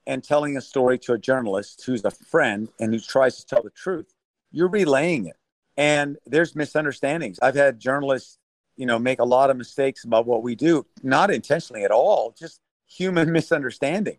and 0.08 0.24
telling 0.24 0.58
a 0.58 0.62
story 0.62 0.98
to 1.00 1.14
a 1.14 1.20
journalist 1.20 1.84
who's 1.86 2.04
a 2.04 2.10
friend 2.10 2.68
and 2.80 2.92
who 2.94 3.00
tries 3.00 3.38
to 3.38 3.46
tell 3.46 3.62
the 3.62 3.70
truth, 3.70 4.14
you're 4.52 4.68
relaying 4.70 5.28
it. 5.28 5.36
And 5.78 6.18
there's 6.26 6.56
misunderstandings. 6.56 7.38
I've 7.44 7.54
had 7.56 7.80
journalists, 7.80 8.40
you 8.76 8.88
know, 8.88 8.98
make 8.98 9.20
a 9.20 9.24
lot 9.24 9.52
of 9.52 9.58
mistakes 9.58 10.04
about 10.04 10.26
what 10.26 10.42
we 10.42 10.56
do, 10.56 10.86
not 11.04 11.30
intentionally 11.30 11.84
at 11.84 11.92
all, 11.92 12.34
just 12.38 12.60
human 12.88 13.32
misunderstanding. 13.40 14.18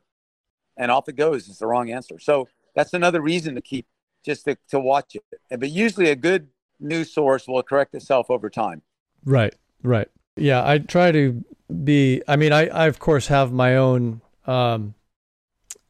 And 0.77 0.91
off 0.93 1.09
it 1.09 1.17
goes. 1.17 1.49
It's 1.49 1.59
the 1.59 1.67
wrong 1.67 1.91
answer. 1.91 2.21
So 2.21 2.49
that's 2.77 2.95
another 2.95 3.21
reason 3.21 3.57
to 3.57 3.61
keep 3.61 3.87
just 4.25 4.45
to, 4.45 4.57
to 4.69 4.79
watch 4.79 5.17
it. 5.17 5.25
But 5.61 5.71
usually 5.71 6.11
a 6.11 6.17
good 6.17 6.49
news 6.79 7.13
source 7.13 7.47
will 7.49 7.63
correct 7.65 7.95
itself 7.97 8.31
over 8.31 8.49
time. 8.49 8.83
Right, 9.25 9.55
right. 9.85 10.09
Yeah, 10.37 10.67
I 10.67 10.79
try 10.79 11.13
to 11.13 11.45
be. 11.85 12.23
I 12.27 12.35
mean, 12.35 12.53
I, 12.53 12.67
I 12.67 12.87
of 12.89 12.99
course 12.99 13.29
have 13.29 13.53
my 13.53 13.77
own 13.77 14.21
um, 14.47 14.95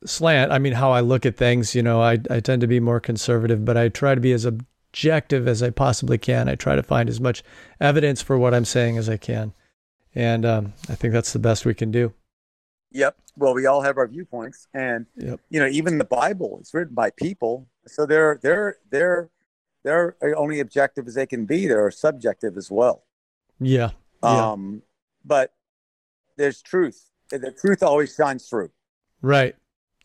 slant. 0.04 0.52
I 0.52 0.58
mean, 0.58 0.74
how 0.74 0.92
I 0.92 1.00
look 1.00 1.24
at 1.24 1.36
things. 1.38 1.74
You 1.74 1.82
know, 1.82 2.02
I 2.02 2.18
I 2.30 2.40
tend 2.40 2.60
to 2.60 2.66
be 2.66 2.80
more 2.80 3.00
conservative, 3.00 3.64
but 3.64 3.78
I 3.78 3.88
try 3.88 4.14
to 4.14 4.20
be 4.20 4.32
as 4.32 4.44
objective 4.44 5.48
as 5.48 5.62
I 5.62 5.70
possibly 5.70 6.18
can. 6.18 6.48
I 6.48 6.56
try 6.56 6.76
to 6.76 6.82
find 6.82 7.08
as 7.08 7.20
much 7.20 7.42
evidence 7.80 8.20
for 8.20 8.38
what 8.38 8.52
I'm 8.54 8.64
saying 8.66 8.98
as 8.98 9.08
I 9.08 9.16
can, 9.16 9.54
And 10.14 10.44
um, 10.44 10.72
I 10.88 10.94
think 10.94 11.12
that's 11.14 11.32
the 11.32 11.38
best 11.38 11.64
we 11.64 11.74
can 11.74 11.90
do. 11.90 12.12
Yep. 12.92 13.16
Well, 13.36 13.54
we 13.54 13.66
all 13.66 13.82
have 13.82 13.96
our 13.98 14.06
viewpoints, 14.06 14.68
and 14.72 15.06
Yep. 15.16 15.40
you 15.50 15.58
know, 15.58 15.66
even 15.66 15.98
the 15.98 16.04
Bible 16.04 16.58
is 16.62 16.72
written 16.72 16.94
by 16.94 17.10
people, 17.10 17.66
so 17.86 18.06
they're 18.06 18.38
they're 18.42 18.76
they're 18.90 19.30
they're 19.82 20.16
only 20.36 20.60
objective 20.60 21.08
as 21.08 21.14
they 21.14 21.26
can 21.26 21.44
be. 21.44 21.66
They're 21.66 21.90
subjective 21.90 22.56
as 22.56 22.70
well. 22.70 23.02
Yeah. 23.60 23.90
Yeah. 24.22 24.50
Um, 24.52 24.82
but 25.24 25.52
there's 26.36 26.62
truth. 26.62 27.10
The 27.30 27.52
truth 27.52 27.82
always 27.82 28.14
shines 28.14 28.48
through. 28.48 28.70
Right. 29.22 29.54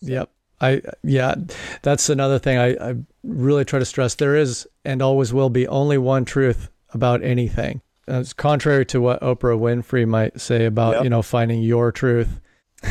Yep. 0.01 0.29
I 0.61 0.81
yeah, 1.03 1.35
that's 1.83 2.09
another 2.09 2.37
thing 2.37 2.57
I, 2.57 2.89
I 2.89 2.95
really 3.23 3.63
try 3.63 3.79
to 3.79 3.85
stress. 3.85 4.15
There 4.15 4.35
is 4.35 4.67
and 4.83 5.01
always 5.01 5.33
will 5.33 5.49
be 5.49 5.65
only 5.67 5.97
one 5.97 6.25
truth 6.25 6.69
about 6.93 7.23
anything. 7.23 7.81
It's 8.07 8.33
contrary 8.33 8.85
to 8.87 8.99
what 8.99 9.21
Oprah 9.21 9.57
Winfrey 9.57 10.05
might 10.07 10.41
say 10.41 10.65
about 10.65 10.95
Yep. 10.95 11.03
you 11.05 11.09
know 11.09 11.21
finding 11.21 11.61
your 11.63 11.91
truth. 11.91 12.41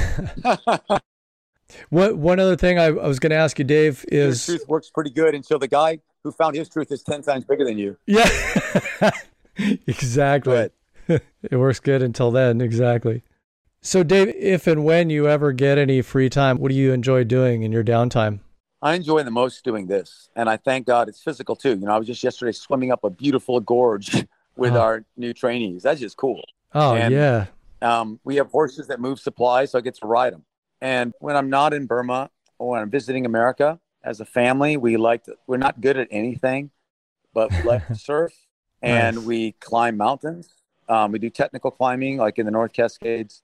What 1.91 2.17
one 2.17 2.41
other 2.41 2.57
thing 2.57 2.79
I, 2.79 2.87
I 2.87 2.91
was 3.07 3.19
going 3.19 3.31
to 3.31 3.37
ask 3.37 3.59
you, 3.59 3.65
Dave, 3.65 4.05
Your 4.11 4.29
is 4.29 4.47
truth 4.47 4.65
works 4.69 4.91
pretty 4.91 5.11
good 5.11 5.35
until 5.35 5.59
the 5.59 5.69
guy 5.69 5.99
who 6.25 6.33
found 6.33 6.57
his 6.57 6.69
truth 6.69 6.91
is 6.91 7.03
ten 7.03 7.21
times 7.23 7.45
bigger 7.45 7.65
than 7.65 7.77
you. 7.77 7.97
yeah, 8.07 8.27
exactly. 9.87 10.55
ahead. 10.55 10.73
it 11.43 11.57
works 11.57 11.81
good 11.81 12.03
until 12.03 12.31
then, 12.31 12.61
exactly. 12.61 13.23
So, 13.81 14.03
Dave, 14.03 14.29
if 14.37 14.67
and 14.67 14.85
when 14.85 15.09
you 15.11 15.29
ever 15.29 15.53
get 15.53 15.79
any 15.79 16.03
free 16.03 16.29
time, 16.29 16.59
what 16.59 16.71
do 16.71 16.75
you 16.75 16.93
enjoy 16.93 17.25
doing 17.25 17.63
in 17.63 17.73
your 17.73 17.85
downtime? 17.85 18.41
I 18.83 18.95
enjoy 18.95 19.23
the 19.23 19.31
most 19.31 19.65
doing 19.65 19.87
this, 19.87 20.29
and 20.37 20.49
I 20.49 20.57
thank 20.57 20.87
God 20.87 21.09
it's 21.09 21.23
physical 21.23 21.57
too. 21.57 21.71
You 21.71 21.87
know, 21.87 21.93
I 21.93 21.99
was 21.99 22.07
just 22.07 22.23
yesterday 22.23 22.53
swimming 22.53 22.93
up 22.93 23.03
a 23.05 23.11
beautiful 23.11 23.59
gorge 23.61 24.13
with 24.57 24.75
Oh. 24.75 24.81
our 24.81 25.05
new 25.17 25.33
trainees. 25.33 25.83
That's 25.83 26.01
just 26.01 26.17
cool. 26.17 26.43
Oh 26.75 26.95
And- 26.95 27.13
yeah, 27.15 27.47
Um, 27.81 28.21
we 28.25 28.37
have 28.37 28.49
horses 28.51 28.89
that 28.89 29.01
move 29.01 29.19
supplies, 29.21 29.71
so 29.73 29.79
I 29.79 29.81
get 29.81 29.95
to 29.97 30.07
ride 30.07 30.33
them. 30.33 30.45
And 30.81 31.13
when 31.21 31.37
I'm 31.37 31.49
not 31.51 31.73
in 31.73 31.87
Burma 31.87 32.31
or 32.59 32.71
when 32.71 32.81
I'm 32.83 32.91
visiting 32.91 33.25
America 33.27 33.81
as 34.05 34.21
a 34.21 34.25
family, 34.25 34.77
we 34.77 34.97
like 34.97 35.25
to, 35.25 35.37
we're 35.47 35.57
not 35.57 35.81
good 35.81 35.97
at 35.97 36.09
anything, 36.11 36.71
but 37.33 37.51
we 37.53 37.63
like 37.63 37.87
to 37.89 37.95
surf 37.95 38.33
and 38.83 39.17
Nice. 39.17 39.25
we 39.25 39.53
climb 39.53 39.97
mountains. 39.97 40.51
Um, 40.89 41.13
we 41.13 41.19
do 41.19 41.31
technical 41.31 41.71
climbing, 41.71 42.17
like 42.19 42.39
in 42.39 42.47
the 42.47 42.53
North 42.53 42.73
Cascades. 42.73 43.43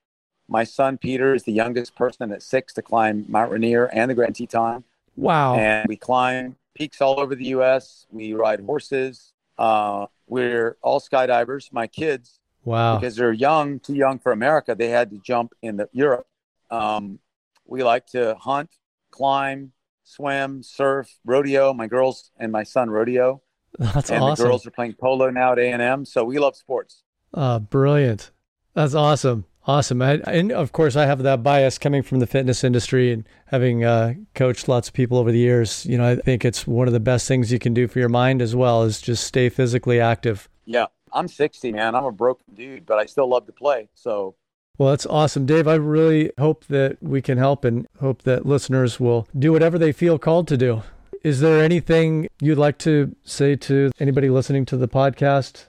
My 0.49 0.65
son 0.65 0.99
Peter 0.99 1.35
is 1.35 1.43
the 1.45 1.53
youngest 1.53 1.95
person 1.97 2.31
at 2.33 2.43
six 2.43 2.73
to 2.75 2.83
climb 2.83 3.25
Mount 3.29 3.51
Rainier 3.51 3.87
and 3.87 4.11
the 4.11 4.15
Grand 4.15 4.35
Teton 4.37 4.85
wow. 5.17 5.55
and 5.57 5.87
we 5.89 5.97
climb 5.97 6.57
peaks 6.75 7.01
all 7.01 7.19
over 7.21 7.35
the 7.35 7.47
U.S. 7.47 8.07
We 8.11 8.35
ride 8.35 8.61
horses. 8.61 9.33
Uh, 9.57 10.07
we're 10.27 10.77
all 10.83 11.01
skydivers. 11.01 11.73
My 11.73 11.87
kids, 11.87 12.41
Wow. 12.65 12.99
because 12.99 13.17
they're 13.17 13.33
young, 13.33 13.79
too 13.79 13.95
young 13.95 14.19
for 14.19 14.33
America, 14.33 14.75
they 14.75 14.89
had 14.89 15.11
to 15.11 15.19
jump 15.19 15.55
in 15.63 15.77
the 15.77 15.89
Europe. 15.93 16.27
Um, 16.71 17.19
we 17.67 17.83
like 17.83 18.07
to 18.09 18.35
hunt, 18.35 18.71
climb, 19.11 19.73
swim, 20.03 20.63
surf, 20.63 21.19
rodeo. 21.25 21.73
My 21.73 21.87
girls 21.87 22.31
and 22.39 22.51
my 22.53 22.65
son 22.65 22.91
rodeo, 22.91 23.41
That's 23.79 24.11
and 24.11 24.23
awesome. 24.23 24.43
the 24.43 24.49
girls 24.49 24.67
are 24.67 24.71
playing 24.71 24.95
polo 24.95 25.31
now 25.31 25.53
at 25.53 25.59
A 25.59 25.71
and 25.73 25.83
M. 25.83 26.05
So 26.05 26.25
we 26.25 26.39
love 26.39 26.57
sports. 26.57 27.03
Uh, 27.33 27.59
brilliant. 27.59 28.31
That's 28.75 28.95
awesome. 28.95 29.47
Awesome. 29.67 30.03
I, 30.03 30.21
and 30.27 30.53
of 30.53 30.73
course, 30.73 30.95
I 30.95 31.07
have 31.07 31.23
that 31.23 31.43
bias 31.43 31.79
coming 31.79 32.03
from 32.03 32.19
the 32.21 32.27
fitness 32.27 32.65
industry 32.65 33.13
and 33.13 33.27
having 33.47 33.83
uh, 33.83 34.15
coached 34.35 34.69
lots 34.69 34.89
of 34.89 34.95
people 34.95 35.17
over 35.17 35.33
the 35.33 35.39
years. 35.39 35.87
You 35.87 35.97
know, 35.97 36.13
I 36.13 36.17
think 36.17 36.45
it's 36.45 36.67
one 36.67 36.87
of 36.87 36.93
the 36.93 37.01
best 37.01 37.27
things 37.27 37.51
you 37.51 37.59
can 37.59 37.73
do 37.73 37.89
for 37.89 37.99
your 37.99 38.11
mind 38.11 38.43
as 38.43 38.55
well 38.55 38.83
is 38.83 39.01
just 39.01 39.27
stay 39.27 39.49
physically 39.49 40.01
active. 40.01 40.49
Yeah, 40.67 40.87
I'm 41.13 41.29
60, 41.29 41.73
man. 41.73 41.95
I'm 41.95 42.05
a 42.05 42.13
broken 42.13 42.55
dude, 42.55 42.85
but 42.85 42.99
I 42.99 43.07
still 43.07 43.29
love 43.29 43.47
to 43.47 43.53
play. 43.53 43.89
So 43.95 44.35
Well, 44.77 44.91
that's 44.91 45.07
awesome. 45.07 45.47
Dave, 45.47 45.67
I 45.67 45.77
really 45.77 46.31
hope 46.39 46.67
that 46.67 47.03
we 47.03 47.23
can 47.23 47.39
help 47.39 47.65
and 47.65 47.87
hope 48.01 48.23
that 48.23 48.45
listeners 48.45 49.01
will 49.01 49.27
do 49.37 49.51
whatever 49.51 49.79
they 49.79 49.93
feel 49.93 50.19
called 50.19 50.47
to 50.49 50.59
do. 50.59 50.83
Is 51.25 51.41
there 51.41 51.65
anything 51.65 52.29
you'd 52.43 52.59
like 52.59 52.77
to 52.81 53.17
say 53.25 53.57
to 53.57 53.91
anybody 53.99 54.29
listening 54.29 54.67
to 54.67 54.77
the 54.77 54.87
podcast? 54.87 55.69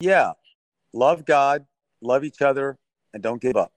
yeah, 0.00 0.32
love 0.94 1.26
God, 1.26 1.66
love 2.00 2.24
each 2.24 2.40
other, 2.40 2.78
and 3.12 3.22
don't 3.22 3.40
give 3.40 3.54
up. 3.54 3.72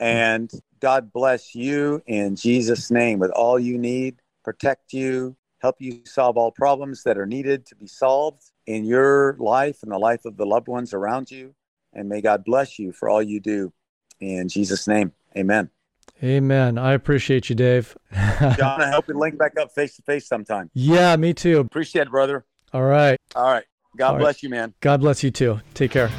And 0.00 0.50
God 0.80 1.12
bless 1.12 1.54
you 1.54 2.02
in 2.06 2.34
Jesus' 2.34 2.90
name 2.90 3.20
with 3.20 3.30
all 3.30 3.60
you 3.60 3.78
need, 3.78 4.16
protect 4.42 4.92
you, 4.92 5.36
help 5.60 5.76
you 5.78 6.00
solve 6.04 6.36
all 6.36 6.50
problems 6.50 7.04
that 7.04 7.16
are 7.16 7.26
needed 7.26 7.64
to 7.66 7.76
be 7.76 7.86
solved 7.86 8.42
in 8.66 8.84
your 8.84 9.36
life 9.38 9.84
and 9.84 9.92
the 9.92 9.98
life 9.98 10.24
of 10.24 10.36
the 10.36 10.46
loved 10.46 10.66
ones 10.68 10.92
around 10.92 11.30
you. 11.30 11.54
And 11.92 12.08
may 12.08 12.20
God 12.20 12.44
bless 12.44 12.78
you 12.78 12.92
for 12.92 13.08
all 13.08 13.22
you 13.22 13.38
do. 13.38 13.72
In 14.20 14.48
Jesus' 14.48 14.88
name, 14.88 15.12
amen. 15.36 15.70
Amen. 16.22 16.78
I 16.78 16.92
appreciate 16.92 17.48
you, 17.48 17.54
Dave. 17.56 17.96
John, 18.12 18.80
I 18.80 18.90
hope 18.90 19.08
we 19.08 19.14
link 19.14 19.38
back 19.38 19.58
up 19.58 19.72
face 19.72 19.96
to 19.96 20.02
face 20.02 20.26
sometime. 20.26 20.70
yeah, 20.74 21.16
me 21.16 21.32
too. 21.34 21.60
Appreciate 21.60 22.02
it, 22.02 22.10
brother. 22.10 22.44
All 22.72 22.82
right. 22.82 23.18
All 23.34 23.44
right. 23.44 23.64
God 23.96 24.06
All 24.08 24.14
right. 24.14 24.20
bless 24.20 24.42
you, 24.42 24.48
man. 24.48 24.74
God 24.80 25.00
bless 25.00 25.22
you 25.24 25.30
too. 25.30 25.60
Take 25.74 25.90
care. 25.90 26.10